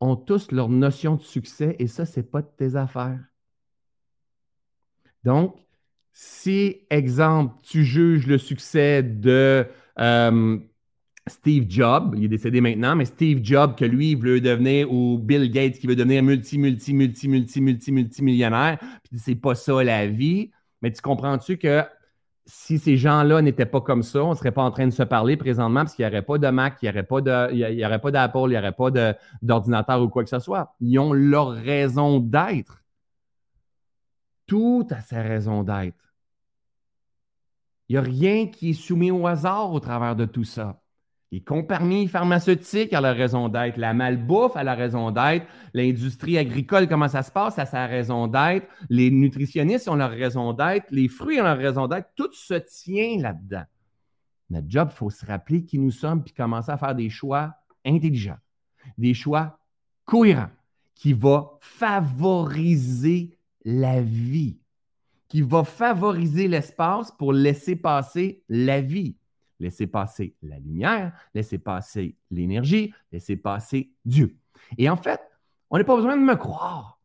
[0.00, 3.24] ont tous leur notion de succès et ça, ce n'est pas de tes affaires.
[5.24, 5.56] Donc,
[6.20, 9.64] si, exemple, tu juges le succès de,
[10.00, 10.58] euh,
[11.28, 15.48] Steve Jobs, il est décédé maintenant, mais Steve Jobs, que lui, veut devenir, ou Bill
[15.48, 19.80] Gates, qui veut devenir multi, multi, multi, multi, multi, multi millionnaire, puis c'est pas ça
[19.84, 20.50] la vie.
[20.82, 21.84] Mais tu comprends-tu que
[22.46, 25.04] si ces gens-là n'étaient pas comme ça, on ne serait pas en train de se
[25.04, 28.48] parler présentement parce qu'il n'y aurait pas de Mac, il n'y aurait pas d'Apple, il
[28.48, 28.90] n'y aurait pas
[29.40, 30.74] d'ordinateur ou quoi que ce soit.
[30.80, 32.82] Ils ont leur raison d'être.
[34.48, 36.07] Tout a sa raison d'être.
[37.88, 40.80] Il n'y a rien qui est soumis au hasard au travers de tout ça.
[41.30, 46.88] Les compagnies pharmaceutiques ont la raison d'être, la malbouffe a la raison d'être, l'industrie agricole,
[46.88, 51.08] comment ça se passe, a sa raison d'être, les nutritionnistes ont leur raison d'être, les
[51.08, 53.64] fruits ont leur raison d'être, tout se tient là-dedans.
[54.48, 57.54] Notre job, il faut se rappeler qui nous sommes puis commencer à faire des choix
[57.84, 58.38] intelligents,
[58.96, 59.58] des choix
[60.06, 60.50] cohérents
[60.94, 64.58] qui vont favoriser la vie,
[65.28, 69.16] qui vont favoriser l'espace pour laisser passer la vie.
[69.60, 74.36] Laissez passer la lumière, laissez passer l'énergie, laissez passer Dieu.
[74.78, 75.20] Et en fait,
[75.70, 77.00] on n'a pas besoin de me croire.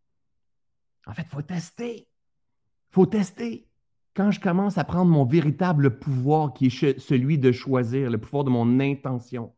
[1.05, 1.95] En fait, il faut tester.
[1.97, 3.67] Il faut tester.
[4.15, 8.43] Quand je commence à prendre mon véritable pouvoir, qui est celui de choisir, le pouvoir
[8.43, 9.53] de mon intention,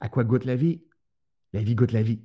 [0.00, 0.82] à quoi goûte la vie?
[1.54, 2.22] La vie goûte la vie.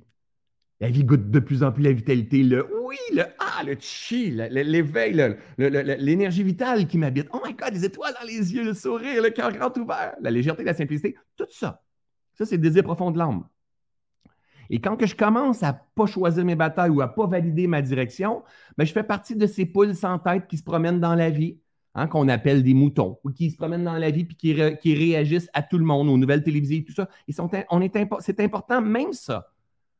[0.80, 4.30] La vie goûte de plus en plus la vitalité, le oui, le ah, le chi,
[4.30, 7.28] l'éveil, l'énergie vitale qui m'habite.
[7.32, 10.30] Oh my God, les étoiles dans les yeux, le sourire, le cœur grand ouvert, la
[10.30, 11.82] légèreté, la simplicité, tout ça.
[12.34, 13.44] Ça, c'est le désir profond de l'âme.
[14.70, 17.26] Et quand que je commence à ne pas choisir mes batailles ou à ne pas
[17.26, 18.44] valider ma direction,
[18.76, 21.58] ben, je fais partie de ces poules sans tête qui se promènent dans la vie,
[21.94, 25.50] hein, qu'on appelle des moutons, ou qui se promènent dans la vie et qui, réagissent
[25.54, 27.08] à tout le monde, aux nouvelles télévisées, tout ça.
[28.20, 29.50] c'est important, même ça.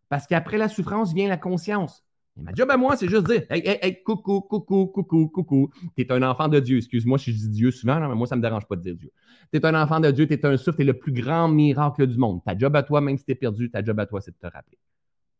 [0.09, 2.05] Parce qu'après la souffrance vient la conscience.
[2.39, 5.71] Et ma job à moi, c'est juste dire Hey, hey, hey, coucou, coucou, coucou, coucou.
[5.97, 6.79] Tu es un enfant de Dieu.
[6.79, 8.95] Excuse-moi si je dis Dieu souvent, mais moi, ça ne me dérange pas de dire
[8.95, 9.11] Dieu.
[9.53, 11.49] Tu es un enfant de Dieu, tu es un souffle, tu es le plus grand
[11.49, 12.43] miracle du monde.
[12.45, 14.37] Ta job à toi, même si tu es perdu, ta job à toi, c'est de
[14.37, 14.79] te rappeler.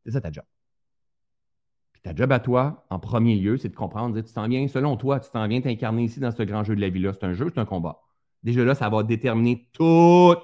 [0.05, 0.45] C'est ça ta job.
[1.93, 4.97] Puis ta job à toi, en premier lieu, c'est de comprendre, tu t'en viens, selon
[4.97, 7.13] toi, tu t'en viens t'incarner ici dans ce grand jeu de la vie-là.
[7.13, 8.01] C'est un jeu, c'est un combat.
[8.43, 10.37] Déjà là, ça va déterminer tout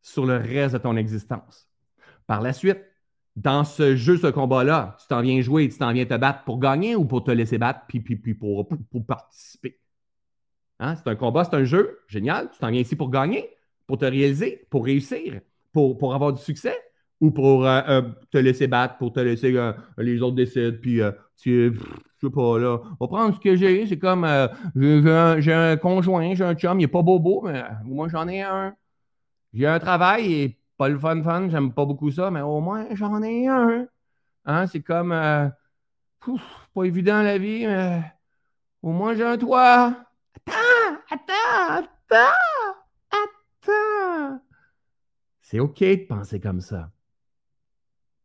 [0.00, 1.68] sur le reste de ton existence.
[2.26, 2.78] Par la suite,
[3.38, 6.58] dans ce jeu, ce combat-là, tu t'en viens jouer, tu t'en viens te battre pour
[6.58, 9.78] gagner ou pour te laisser battre puis, puis, puis pour, pour, participer.
[10.80, 10.96] Hein?
[10.96, 12.50] C'est un combat, c'est un jeu, génial.
[12.50, 13.48] Tu t'en viens ici pour gagner,
[13.86, 15.40] pour te réaliser, pour réussir,
[15.72, 16.76] pour, pour avoir du succès
[17.20, 21.00] ou pour euh, euh, te laisser battre, pour te laisser euh, les autres décident, puis
[21.36, 21.78] tu
[22.20, 24.26] je sais pas, là, on va prendre ce que j'ai, c'est comme
[24.74, 28.74] j'ai un, conjoint, j'ai un chum, il n'est pas bobo, mais moi j'en ai un.
[29.54, 32.86] J'ai un travail et pas le fun fun, j'aime pas beaucoup ça, mais au moins
[32.94, 33.86] j'en ai un.
[34.46, 35.48] Hein, c'est comme euh,
[36.74, 38.02] pas évident la vie, mais
[38.82, 40.04] au moins j'ai un toit.
[40.46, 42.28] Attends, attends, attends,
[43.10, 44.40] attends.
[45.40, 46.90] C'est OK de penser comme ça.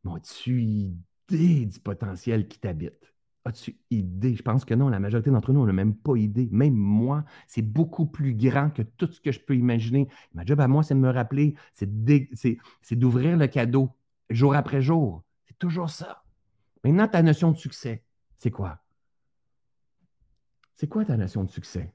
[0.03, 3.12] Mais as-tu idée du potentiel qui t'habite?
[3.45, 4.35] As-tu idée?
[4.35, 6.47] Je pense que non, la majorité d'entre nous, on n'a même pas idée.
[6.51, 10.07] Même moi, c'est beaucoup plus grand que tout ce que je peux imaginer.
[10.33, 13.89] Ma job à moi, c'est de me rappeler, c'est d'ouvrir le cadeau
[14.29, 15.23] jour après jour.
[15.45, 16.23] C'est toujours ça.
[16.85, 18.03] Maintenant, ta notion de succès,
[18.37, 18.79] c'est quoi?
[20.75, 21.93] C'est quoi ta notion de succès?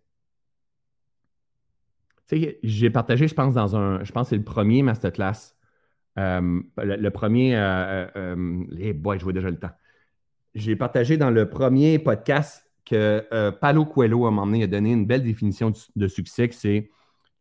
[2.62, 5.54] j'ai partagé, je pense, dans un, je pense que c'est le premier masterclass.
[6.18, 9.70] Euh, le, premier, euh, euh, les boys, je vois déjà le temps
[10.58, 14.66] j'ai partagé dans le premier podcast que euh, Palo Coelho, à un moment donné, a
[14.66, 16.90] donné une belle définition de succès, c'est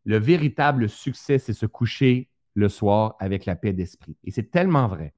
[0.06, 4.18] le véritable succès, c'est se coucher le soir avec la paix d'esprit.
[4.24, 5.14] Et c'est tellement vrai.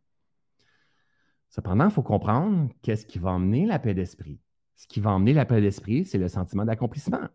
[1.49, 4.39] Cependant, il faut comprendre qu'est-ce qui va emmener la paix d'esprit.
[4.75, 7.27] Ce qui va emmener la paix d'esprit, c'est le sentiment d'accomplissement.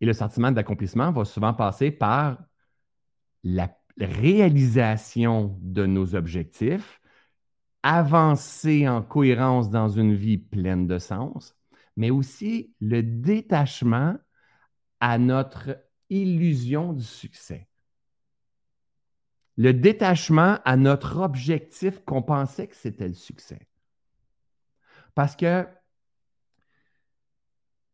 [0.00, 2.38] Et le sentiment d'accomplissement va souvent passer par
[3.44, 6.97] la réalisation de nos objectifs,
[7.82, 11.56] avancer en cohérence dans une vie pleine de sens,
[11.96, 14.16] mais aussi le détachement
[15.00, 15.78] à notre
[16.10, 17.68] illusion du succès.
[19.56, 23.66] Le détachement à notre objectif qu'on pensait que c'était le succès.
[25.14, 25.66] Parce que,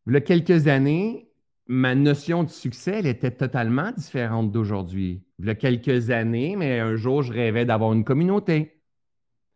[0.06, 1.30] il y a quelques années,
[1.66, 5.24] ma notion de succès, elle était totalement différente d'aujourd'hui.
[5.38, 8.73] Il y a quelques années, mais un jour, je rêvais d'avoir une communauté.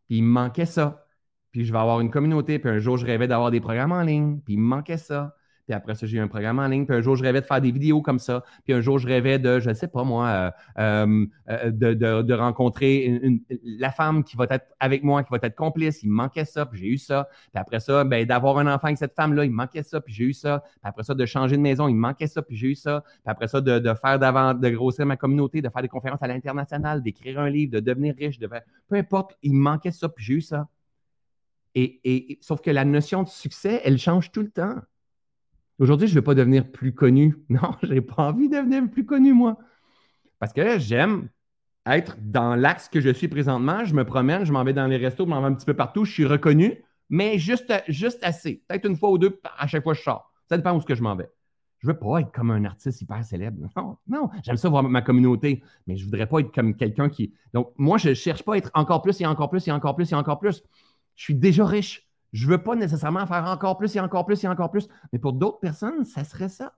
[0.09, 1.07] Puis il me manquait ça.
[1.53, 4.03] Puis je vais avoir une communauté, puis un jour, je rêvais d'avoir des programmes en
[4.03, 5.37] ligne, puis il me manquait ça.
[5.69, 6.87] Puis après ça, j'ai eu un programme en ligne.
[6.87, 8.43] Puis un jour, je rêvais de faire des vidéos comme ça.
[8.65, 13.21] Puis un jour, je rêvais de, je ne sais pas moi, euh, euh, de, rencontrer
[13.63, 16.03] la femme qui va être avec moi, qui va être complice.
[16.03, 17.29] Il me manquait ça, puis j'ai eu ça.
[17.53, 20.15] Puis après ça, ben, d'avoir un enfant avec cette femme-là, il me manquait ça, puis
[20.15, 20.63] j'ai eu ça.
[20.65, 23.05] Puis après ça, de changer de maison, il me manquait ça, puis j'ai eu ça.
[23.07, 26.29] Puis après ça, de, faire d'avant, de grossir ma communauté, de faire des conférences à
[26.29, 30.09] l'international, d'écrire un livre, de devenir riche, de faire, peu importe, il me manquait ça,
[30.09, 30.67] puis j'ai eu ça.
[31.75, 34.77] Et, sauf que la notion de succès, elle change tout le temps.
[35.79, 37.37] Aujourd'hui, je ne veux pas devenir plus connu.
[37.49, 39.59] Non, je n'ai pas envie de devenir plus connu, moi.
[40.39, 41.29] Parce que j'aime
[41.87, 43.85] être dans l'axe que je suis présentement.
[43.85, 45.75] Je me promène, je m'en vais dans les restos, je m'en vais un petit peu
[45.75, 46.05] partout.
[46.05, 48.63] Je suis reconnu, mais juste, juste assez.
[48.69, 50.33] Peut-être une fois ou deux à chaque fois je sors.
[50.49, 51.31] Ça dépend où ce que je m'en vais.
[51.79, 53.69] Je ne veux pas être comme un artiste hyper célèbre.
[53.77, 54.31] Non, non.
[54.43, 57.33] J'aime ça voir ma communauté, mais je ne voudrais pas être comme quelqu'un qui.
[57.55, 59.95] Donc, moi, je ne cherche pas à être encore plus et encore plus et encore
[59.95, 60.63] plus et encore plus.
[61.15, 62.08] Je suis déjà riche.
[62.33, 64.89] Je ne veux pas nécessairement faire encore plus et encore plus et encore plus.
[65.13, 66.77] Mais pour d'autres personnes, ça serait ça.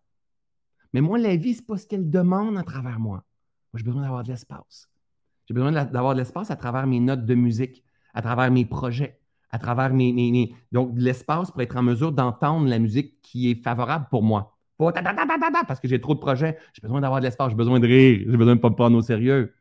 [0.93, 3.25] Mais moi, la vie, ce n'est pas ce qu'elle demande à travers moi.
[3.73, 4.89] Moi, j'ai besoin d'avoir de l'espace.
[5.47, 7.85] J'ai besoin d'avoir de l'espace à travers mes notes de musique,
[8.15, 10.55] à travers mes projets, à travers mes.
[10.73, 14.59] Donc, de l'espace pour être en mesure d'entendre la musique qui est favorable pour moi.
[14.79, 14.93] Pas
[15.67, 16.59] parce que j'ai trop de projets.
[16.73, 18.75] J'ai besoin d'avoir de l'espace, j'ai besoin de rire, j'ai besoin de ne pas me
[18.75, 19.55] prendre au sérieux.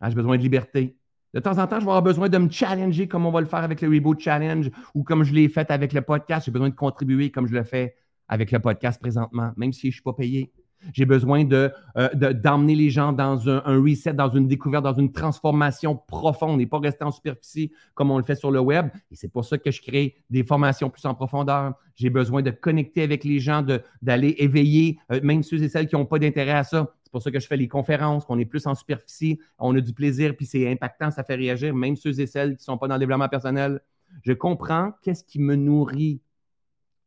[0.00, 0.99] Hein, j'ai besoin de liberté.
[1.32, 3.46] De temps en temps, je vais avoir besoin de me challenger comme on va le
[3.46, 6.46] faire avec le Reboot Challenge ou comme je l'ai fait avec le podcast.
[6.46, 7.94] J'ai besoin de contribuer comme je le fais
[8.28, 10.52] avec le podcast présentement, même si je ne suis pas payé.
[10.92, 15.12] J'ai besoin de, euh, d'emmener les gens dans un, reset, dans une découverte, dans une
[15.12, 18.88] transformation profonde et pas rester en superficie comme on le fait sur le web.
[19.10, 21.74] Et c'est pour ça que je crée des formations plus en profondeur.
[21.94, 23.64] J'ai besoin de connecter avec les gens,
[24.00, 26.90] d'aller éveiller, euh, même ceux et celles qui n'ont pas d'intérêt à ça.
[27.10, 29.80] C'est pour ça que je fais les conférences, qu'on est plus en superficie, on a
[29.80, 32.78] du plaisir, puis c'est impactant, ça fait réagir, même ceux et celles qui ne sont
[32.78, 33.80] pas dans le développement personnel.
[34.22, 36.22] Je comprends qu'est-ce qui me nourrit.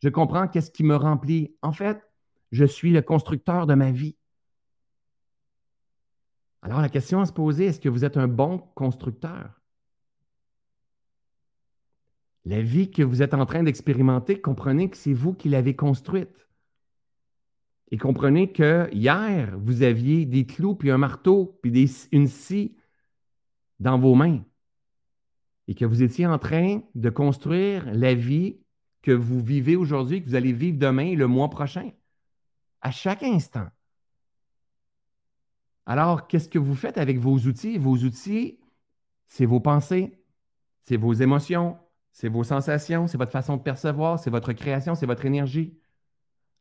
[0.02, 1.56] Je comprends qu'est-ce qui me remplit.
[1.62, 2.02] En fait,
[2.52, 4.18] je suis le constructeur de ma vie.
[6.62, 9.62] Alors la question à se poser, est-ce que vous êtes un bon constructeur?
[12.44, 16.46] La vie que vous êtes en train d'expérimenter, comprenez que c'est vous qui l'avez construite.
[17.94, 22.76] Et comprenez que hier, vous aviez des clous, puis un marteau, puis une scie
[23.80, 24.44] dans vos mains.
[25.68, 28.58] Et que vous étiez en train de construire la vie
[29.04, 31.92] que vous vivez aujourd'hui, que vous allez vivre demain et le mois prochain.
[32.82, 33.68] À chaque instant.
[35.86, 37.78] Alors, qu'est-ce que vous faites avec vos outils?
[37.78, 38.58] Vos outils,
[39.28, 40.20] c'est vos pensées,
[40.82, 41.78] c'est vos émotions,
[42.12, 45.78] c'est vos sensations, c'est votre façon de percevoir, c'est votre création, c'est votre énergie.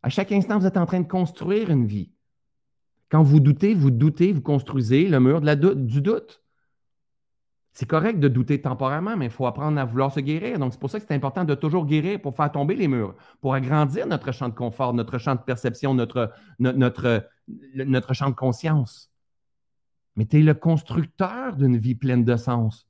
[0.02, 2.12] À chaque instant, vous êtes en train de construire une vie.
[3.08, 6.42] Quand vous doutez, vous doutez, vous construisez le mur de la du doute.
[7.74, 10.58] C'est correct de douter temporairement, mais il faut apprendre à vouloir se guérir.
[10.58, 13.14] Donc, c'est pour ça que c'est important de toujours guérir pour faire tomber les murs,
[13.40, 17.26] pour agrandir notre champ de confort, notre champ de perception, notre, notre,
[17.74, 19.10] notre champ de conscience.
[20.16, 22.86] Mais tu es le constructeur d'une vie pleine de sens.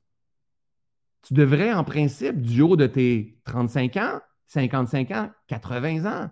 [1.22, 6.30] Tu devrais, en principe, du haut de tes 35 ans, 55 ans, 80 ans,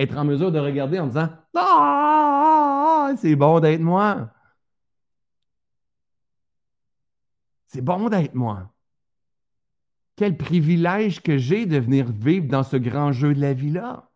[0.00, 4.30] être en mesure de regarder en disant Ah, c'est bon d'être moi.
[7.66, 8.72] C'est bon d'être moi.
[10.16, 14.10] Quel privilège que j'ai de venir vivre dans ce grand jeu de la vie-là.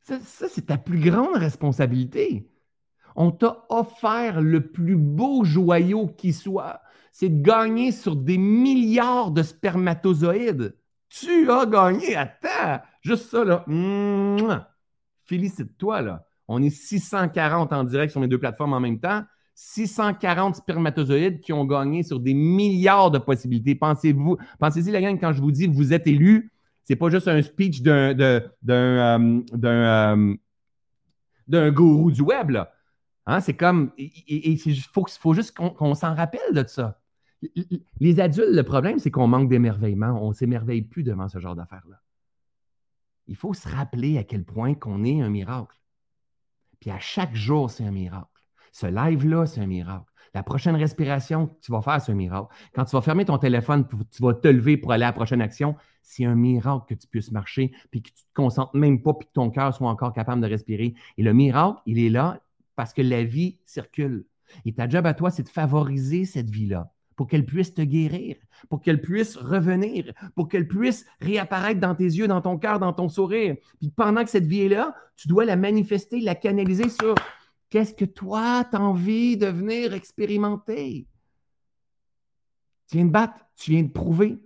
[0.00, 2.48] Ça, c'est ta plus grande responsabilité.
[3.16, 6.82] On t'a offert le plus beau joyau qui soit.
[7.12, 10.76] C'est de gagner sur des milliards de spermatozoïdes.
[11.08, 12.14] Tu as gagné.
[12.14, 13.64] Attends, juste ça, là.
[15.24, 16.26] Félicite-toi, là.
[16.48, 19.22] On est 640 en direct sur mes deux plateformes en même temps.
[19.54, 23.74] 640 spermatozoïdes qui ont gagné sur des milliards de possibilités.
[23.74, 26.52] Pensez-vous, pensez-y, la gang, quand je vous dis vous êtes élu,
[26.84, 30.34] c'est pas juste un speech d'un, d'un, d'un, euh,
[31.54, 32.72] euh, gourou du web, là.
[33.24, 34.58] Hein, c'est comme, il
[34.92, 37.00] faut, faut, juste qu'on, qu'on s'en rappelle de ça.
[37.98, 40.18] Les adultes, le problème, c'est qu'on manque d'émerveillement.
[40.22, 42.00] On ne s'émerveille plus devant ce genre d'affaires-là.
[43.28, 45.76] Il faut se rappeler à quel point qu'on est un miracle.
[46.80, 48.28] Puis à chaque jour, c'est un miracle.
[48.72, 50.04] Ce live-là, c'est un miracle.
[50.34, 52.54] La prochaine respiration que tu vas faire, c'est un miracle.
[52.74, 55.40] Quand tu vas fermer ton téléphone, tu vas te lever pour aller à la prochaine
[55.40, 59.02] action, c'est un miracle que tu puisses marcher, puis que tu ne te concentres même
[59.02, 60.94] pas, puis que ton cœur soit encore capable de respirer.
[61.16, 62.40] Et le miracle, il est là
[62.74, 64.26] parce que la vie circule.
[64.64, 68.36] Et ta job à toi, c'est de favoriser cette vie-là pour qu'elle puisse te guérir,
[68.68, 72.92] pour qu'elle puisse revenir, pour qu'elle puisse réapparaître dans tes yeux, dans ton cœur, dans
[72.92, 73.56] ton sourire.
[73.80, 77.14] Puis pendant que cette vie est là, tu dois la manifester, la canaliser sur
[77.70, 81.08] qu'est-ce que toi, tu as envie de venir expérimenter.
[82.88, 84.38] Tu viens de battre, tu viens de prouver.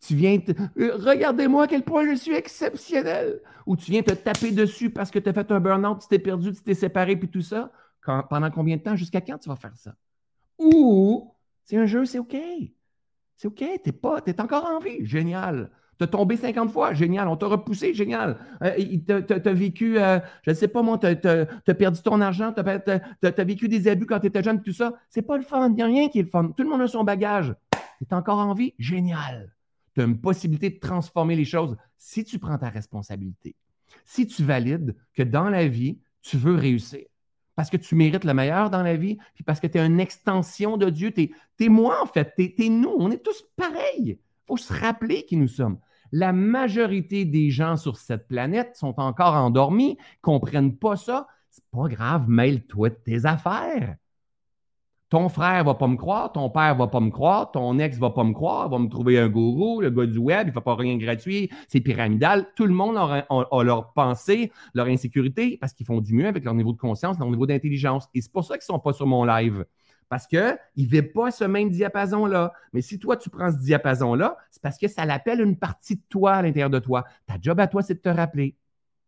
[0.00, 0.52] Tu viens, te...
[0.78, 3.40] Euh, regardez-moi à quel point je suis exceptionnel.
[3.66, 6.18] Ou tu viens te taper dessus parce que tu as fait un burn-out, tu t'es
[6.18, 7.72] perdu, tu t'es séparé, puis tout ça.
[8.04, 8.96] pendant combien de temps?
[8.96, 9.94] Jusqu'à quand tu vas faire ça?
[10.58, 11.34] Ou
[11.68, 12.36] c'est un jeu, c'est OK.
[13.36, 15.04] C'est OK, t'es pas, t'es encore en vie.
[15.04, 15.70] Génial.
[15.98, 17.28] T'as tombé 50 fois, génial.
[17.28, 18.38] On t'a repoussé, génial.
[18.62, 21.14] Euh, t'as vécu, euh, je ne sais pas moi, t'as
[21.66, 22.62] as, perdu ton argent, t'as
[23.22, 24.94] as, vécu des abus quand tu étais jeune, tout ça.
[25.10, 25.68] C'est pas le fun.
[25.68, 26.52] Il n'y a rien qui est le fun.
[26.56, 27.54] Tout le monde a son bagage.
[28.08, 29.52] T'es encore en vie, génial
[29.98, 33.56] tu as une possibilité de transformer les choses si tu prends ta responsabilité.
[34.04, 37.04] Si tu valides que dans la vie, tu veux réussir.
[37.58, 39.98] Parce que tu mérites le meilleur dans la vie, puis parce que tu es une
[39.98, 41.10] extension de Dieu.
[41.10, 42.32] Tu es, moi, en fait.
[42.36, 42.94] Tu es, nous.
[42.96, 44.20] On est tous pareils.
[44.20, 45.80] Il faut se rappeler qui nous sommes.
[46.12, 51.26] La majorité des gens sur cette planète sont encore endormis, ne comprennent pas ça.
[51.50, 53.96] C'est pas grave, mêle-toi de tes affaires.
[55.10, 58.10] Ton frère va pas me croire, ton père va pas me croire, ton ex va
[58.10, 60.74] pas me croire, va me trouver un gourou, le gars du web, il fait pas
[60.74, 62.46] rien gratuit, c'est pyramidal.
[62.54, 63.26] Tout le monde a,
[63.64, 67.30] leur pensée, leur insécurité, parce qu'ils font du mieux avec leur niveau de conscience, leur
[67.30, 68.06] niveau d'intelligence.
[68.12, 69.64] Et c'est pour ça qu'ils sont pas sur mon live.
[70.10, 72.52] Parce qu'ils ne vivent pas ce même diapason-là.
[72.74, 76.02] Mais si toi, tu prends ce diapason-là, c'est parce que ça l'appelle une partie de
[76.10, 77.04] toi à l'intérieur de toi.
[77.26, 78.56] Ta job à toi, c'est de te rappeler.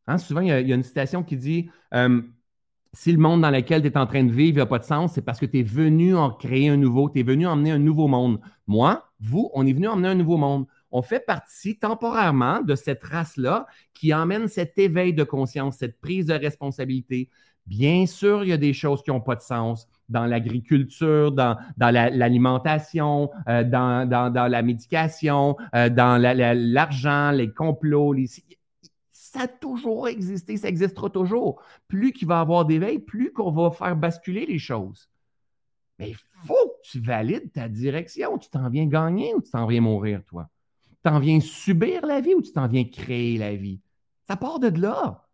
[0.06, 2.22] Hein, souvent, il y, a, une citation qui dit euh,
[2.92, 5.12] si le monde dans lequel tu es en train de vivre n'a pas de sens,
[5.12, 7.78] c'est parce que tu es venu en créer un nouveau, tu es venu emmener un
[7.78, 8.40] nouveau monde.
[8.66, 10.66] Moi, vous, on est venu emmener un nouveau monde.
[10.90, 16.26] On fait partie temporairement de cette race-là qui emmène cet éveil de conscience, cette prise
[16.26, 17.28] de responsabilité.
[17.66, 21.56] Bien sûr, il y a des choses qui n'ont pas de sens dans l'agriculture, dans,
[21.78, 28.12] l'alimentation, euh, dans, la médication, euh, dans l'argent, les complots.
[28.12, 28.26] Les
[29.32, 31.62] ça a toujours existé, ça existera toujours.
[31.86, 35.08] Plus qu'il va y avoir d'éveil, plus qu'on va faire basculer les choses.
[36.00, 38.38] Mais il faut que tu valides ta direction.
[38.38, 40.50] Tu t'en viens gagner ou tu t'en viens mourir, toi?
[40.82, 43.80] Tu t'en viens subir la vie ou tu t'en viens créer la vie?
[44.26, 45.28] Ça part de là.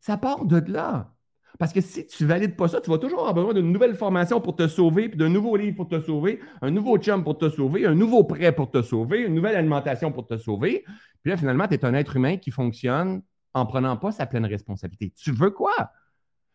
[0.00, 1.14] Ça part de là.
[1.58, 4.40] Parce que si tu valides pas ça, tu vas toujours avoir besoin d'une nouvelle formation
[4.40, 7.48] pour te sauver, puis d'un nouveau livre pour te sauver, un nouveau chum pour te
[7.48, 10.84] sauver, un nouveau prêt pour te sauver, une nouvelle alimentation pour te sauver.
[11.22, 13.22] Puis là, finalement, tu es un être humain qui fonctionne
[13.54, 15.12] en prenant pas sa pleine responsabilité.
[15.16, 15.74] Tu veux quoi?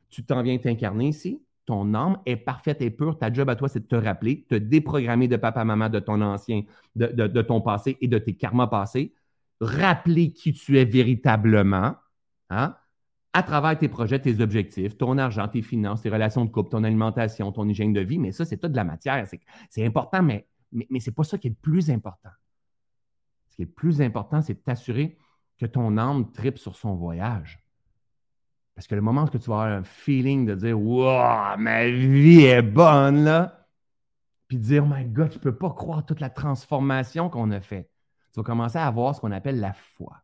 [0.09, 1.41] Tu t'en viens t'incarner ici.
[1.65, 3.17] Ton âme est parfaite et pure.
[3.17, 6.63] Ta job à toi, c'est de te rappeler, te déprogrammer de papa-maman, de ton ancien,
[6.95, 9.13] de, de ton passé et de tes karmas passés.
[9.61, 11.95] Rappeler qui tu es véritablement.
[12.49, 12.75] Hein?
[13.33, 16.83] À travers tes projets, tes objectifs, ton argent, tes finances, tes relations de couple, ton
[16.83, 18.19] alimentation, ton hygiène de vie.
[18.19, 19.25] Mais ça, c'est tout de la matière.
[19.69, 22.29] C'est important, mais, mais, ce n'est pas ça qui est le plus important.
[23.49, 25.17] Ce qui est le plus important, c'est de t'assurer
[25.57, 27.63] que ton âme tripe sur son voyage.
[28.75, 32.45] Parce que le moment où tu vas avoir un feeling de dire Wow, ma vie
[32.45, 33.67] est bonne, là,
[34.47, 37.51] puis de dire Oh my God, je ne peux pas croire toute la transformation qu'on
[37.51, 37.89] a faite.
[38.33, 40.21] Tu vas commencer à avoir ce qu'on appelle la foi.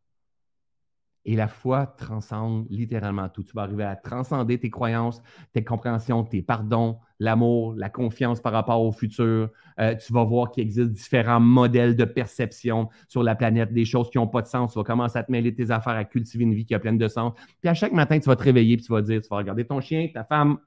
[1.30, 3.44] Et la foi transcende littéralement tout.
[3.44, 5.22] Tu vas arriver à transcender tes croyances,
[5.52, 9.50] tes compréhensions, tes pardons, l'amour, la confiance par rapport au futur.
[9.78, 14.10] Euh, tu vas voir qu'il existe différents modèles de perception sur la planète, des choses
[14.10, 14.72] qui n'ont pas de sens.
[14.72, 16.94] Tu vas commencer à te mêler tes affaires, à cultiver une vie qui a plein
[16.94, 17.34] de sens.
[17.60, 19.66] Puis à chaque matin, tu vas te réveiller et tu vas dire, tu vas regarder
[19.66, 20.60] ton chien, ta femme,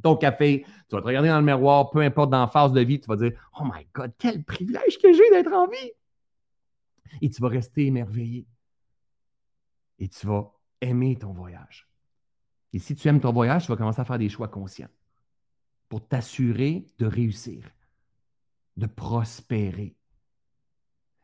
[0.00, 2.82] ton café, tu vas te regarder dans le miroir, peu importe dans la phase de
[2.82, 5.90] vie, tu vas dire, oh my God, quel privilège que j'ai d'être en vie.
[7.20, 8.46] Et tu vas rester émerveillé
[9.98, 11.88] et tu vas aimer ton voyage.
[12.72, 14.88] Et si tu aimes ton voyage, tu vas commencer à faire des choix conscients
[15.88, 17.64] pour t'assurer de réussir,
[18.76, 19.96] de prospérer.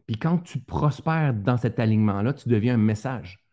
[0.06, 3.44] Puis quand tu prospères dans cet alignement-là, tu deviens un message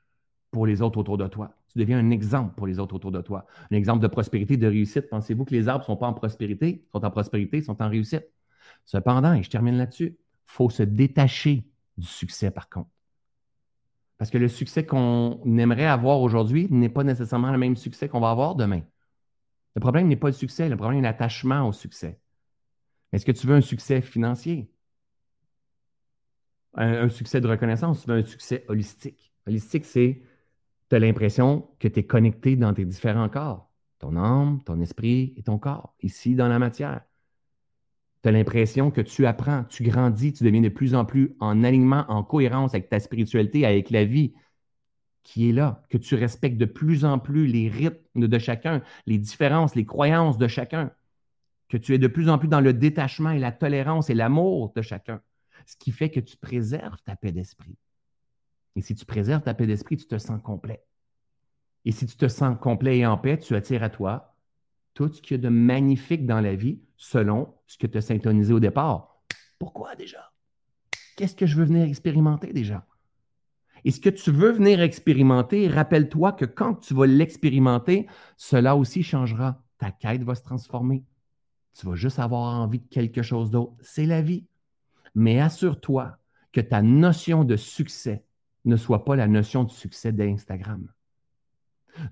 [0.51, 1.55] pour les autres autour de toi.
[1.72, 3.45] Tu deviens un exemple pour les autres autour de toi.
[3.72, 5.09] Un exemple de prospérité, de réussite.
[5.09, 8.26] Pensez-vous que les arbres ne sont pas en prospérité, sont en prospérité, sont en réussite?
[8.86, 11.65] Cependant, et je termine là-dessus, il faut se détacher
[11.97, 12.89] du succès par contre.
[14.22, 18.19] Parce que le succès qu'on aimerait avoir aujourd'hui n'est pas nécessairement le même succès qu'on
[18.19, 18.84] va avoir demain.
[19.74, 22.19] Le problème n'est pas le succès, le problème est l'attachement au succès.
[23.11, 24.72] Est-ce que tu veux un succès financier?
[26.76, 29.34] Un, succès de reconnaissance, tu veux un succès holistique.
[29.47, 30.22] Holistique, c'est
[30.91, 35.34] tu as l'impression que tu es connecté dans tes différents corps, ton âme, ton esprit
[35.36, 37.01] et ton corps, ici dans la matière.
[38.24, 41.63] Tu as l'impression que tu apprends, tu grandis, tu deviens de plus en plus en
[41.63, 44.34] alignement, en cohérence avec ta spiritualité, avec la vie
[45.24, 49.17] qui est là, que tu respectes de plus en plus les rythmes de chacun, les
[49.17, 50.91] différences, les croyances de chacun,
[51.69, 54.74] que tu es de plus en plus dans le détachement et la tolérance et l'amour
[54.76, 55.22] de chacun,
[55.65, 57.76] ce qui fait que tu préserves ta paix d'esprit.
[58.76, 60.84] Et si tu préserves ta paix d'esprit, tu te sens complet.
[61.86, 64.30] Et si tu te sens complet et en paix, tu attires à toi
[64.93, 68.01] tout ce qu'il y a de magnifique dans la vie selon ce que tu as
[68.01, 69.21] syntonisé au départ.
[69.57, 70.31] Pourquoi déjà?
[71.21, 72.83] qu'est-ce que je veux venir expérimenter déjà?
[73.83, 79.03] Et ce que tu veux venir expérimenter, rappelle-toi que quand tu vas l'expérimenter, cela aussi
[79.03, 79.63] changera.
[79.77, 81.03] Ta quête va se transformer.
[81.73, 83.73] Tu vas juste avoir envie de quelque chose d'autre.
[83.81, 84.47] C'est la vie.
[85.13, 86.17] Mais assure-toi
[86.51, 88.25] que ta notion de succès
[88.65, 90.87] ne soit pas la notion de succès d'Instagram.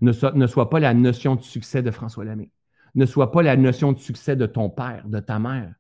[0.01, 2.51] Ne ne soit pas la notion de succès de François Lamé.
[2.95, 5.73] Ne soit pas la notion de succès de ton père, de ta mère.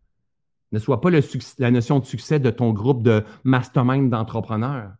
[0.71, 4.91] Ne soit pas la notion de succès de ton groupe de mastermind d'entrepreneurs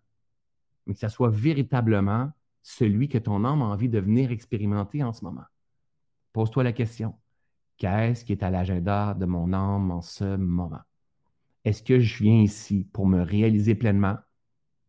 [0.89, 2.31] mais que ça soit véritablement
[2.63, 5.45] celui que ton âme a envie de venir expérimenter en ce moment.
[6.33, 7.13] Pose-toi la question,
[7.77, 10.81] qu'est-ce qui est à l'agenda de mon âme en ce moment?
[11.63, 14.17] Est-ce que je viens ici pour me réaliser pleinement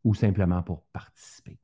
[0.02, 1.58] ou simplement pour participer?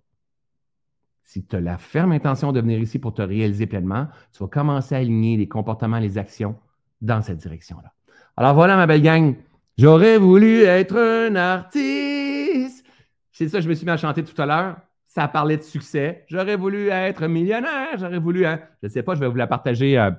[1.36, 4.48] Si tu as la ferme intention de venir ici pour te réaliser pleinement, tu vas
[4.48, 6.56] commencer à aligner les comportements, les actions
[7.02, 7.92] dans cette direction-là.
[8.38, 9.34] Alors voilà, ma belle gang,
[9.76, 12.86] j'aurais voulu être un artiste.
[13.32, 14.78] C'est ça, je me suis mis à chanter tout à l'heure.
[15.04, 16.24] Ça parlait de succès.
[16.26, 17.98] J'aurais voulu être millionnaire.
[17.98, 18.46] J'aurais voulu.
[18.46, 18.58] Hein.
[18.80, 20.10] Je ne sais pas, je vais vous la partager euh,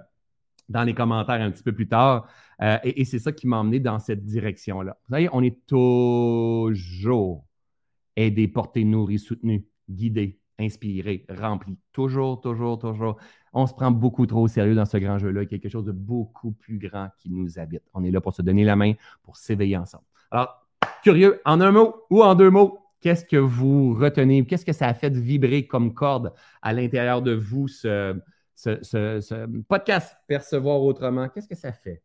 [0.70, 2.28] dans les commentaires un petit peu plus tard.
[2.62, 4.92] Euh, et, c'est ça qui m'a emmené dans cette direction-là.
[4.92, 7.44] Vous voyez, on est toujours
[8.16, 11.78] aidé, porté, nourri, soutenu, guidé, inspiré, rempli.
[11.92, 13.18] Toujours, toujours, toujours.
[13.54, 15.46] On se prend beaucoup trop au sérieux dans ce grand jeu-là.
[15.46, 17.84] Quelque chose de beaucoup plus grand qui nous habite.
[17.94, 18.94] On est là pour se donner la main,
[19.24, 20.06] pour s'éveiller ensemble.
[20.32, 20.68] Alors,
[21.04, 24.46] curieux, en un mot ou en deux mots, Qu'est-ce que vous retenez?
[24.46, 28.20] Qu'est-ce que ça a fait vibrer comme corde à l'intérieur de vous, ce,
[29.68, 31.30] podcast Percevoir autrement?
[31.30, 32.02] Qu'est-ce que ça fait?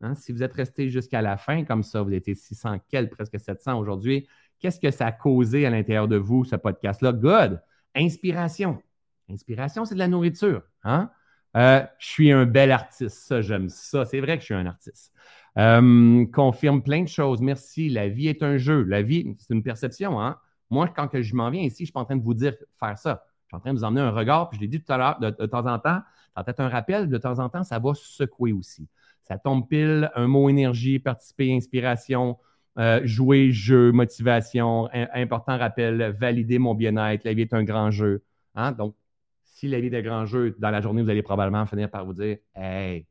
[0.00, 0.14] Hein?
[0.14, 3.78] Si vous êtes resté jusqu'à la fin comme ça, vous êtes 600 quel, presque 700
[3.78, 4.28] aujourd'hui,
[4.60, 7.12] qu'est-ce que ça a causé à l'intérieur de vous, ce podcast-là?
[7.12, 7.60] Good!
[7.94, 8.82] Inspiration.
[9.30, 10.62] Inspiration, c'est de la nourriture.
[10.84, 11.10] Hein?
[11.56, 13.16] Euh, je suis un bel artiste.
[13.26, 14.04] Ça, j'aime ça.
[14.04, 15.12] C'est vrai que je suis un artiste.
[15.58, 17.40] Euh, confirme plein de choses.
[17.40, 17.88] Merci.
[17.88, 18.82] La vie est un jeu.
[18.82, 20.20] La vie, c'est une perception.
[20.20, 20.38] Hein?
[20.70, 22.54] Moi, quand je m'en viens ici, je ne suis pas en train de vous dire
[22.78, 23.24] faire ça.
[23.46, 25.20] Je suis en train de vous emmener un regard, je l'ai dit tout à l'heure,
[25.20, 26.00] de, temps en temps,
[26.34, 28.88] peut-être un rappel, de temps en temps, ça va secouer aussi.
[29.22, 32.38] Ça tombe pile, un mot énergie, participer, inspiration,
[32.78, 38.22] euh, jouer, jeu, motivation, important rappel, valider mon bien-être, la vie est un grand jeu.
[38.54, 38.72] Hein?
[38.72, 38.94] Donc,
[39.42, 42.04] si la vie est un grand jeu, dans la journée, vous allez probablement finir par
[42.04, 43.06] vous dire Hey,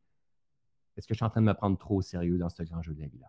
[0.95, 2.81] est-ce que je suis en train de me prendre trop au sérieux dans ce grand
[2.81, 3.27] jeu de la vie-là?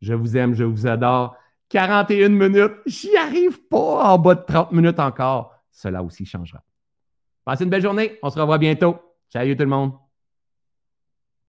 [0.00, 1.36] Je vous aime, je vous adore.
[1.68, 5.52] 41 minutes, j'y arrive pas en bas de 30 minutes encore.
[5.70, 6.62] Cela aussi changera.
[7.44, 8.18] Passez une belle journée.
[8.22, 8.96] On se revoit bientôt.
[9.28, 10.05] Salut tout le monde.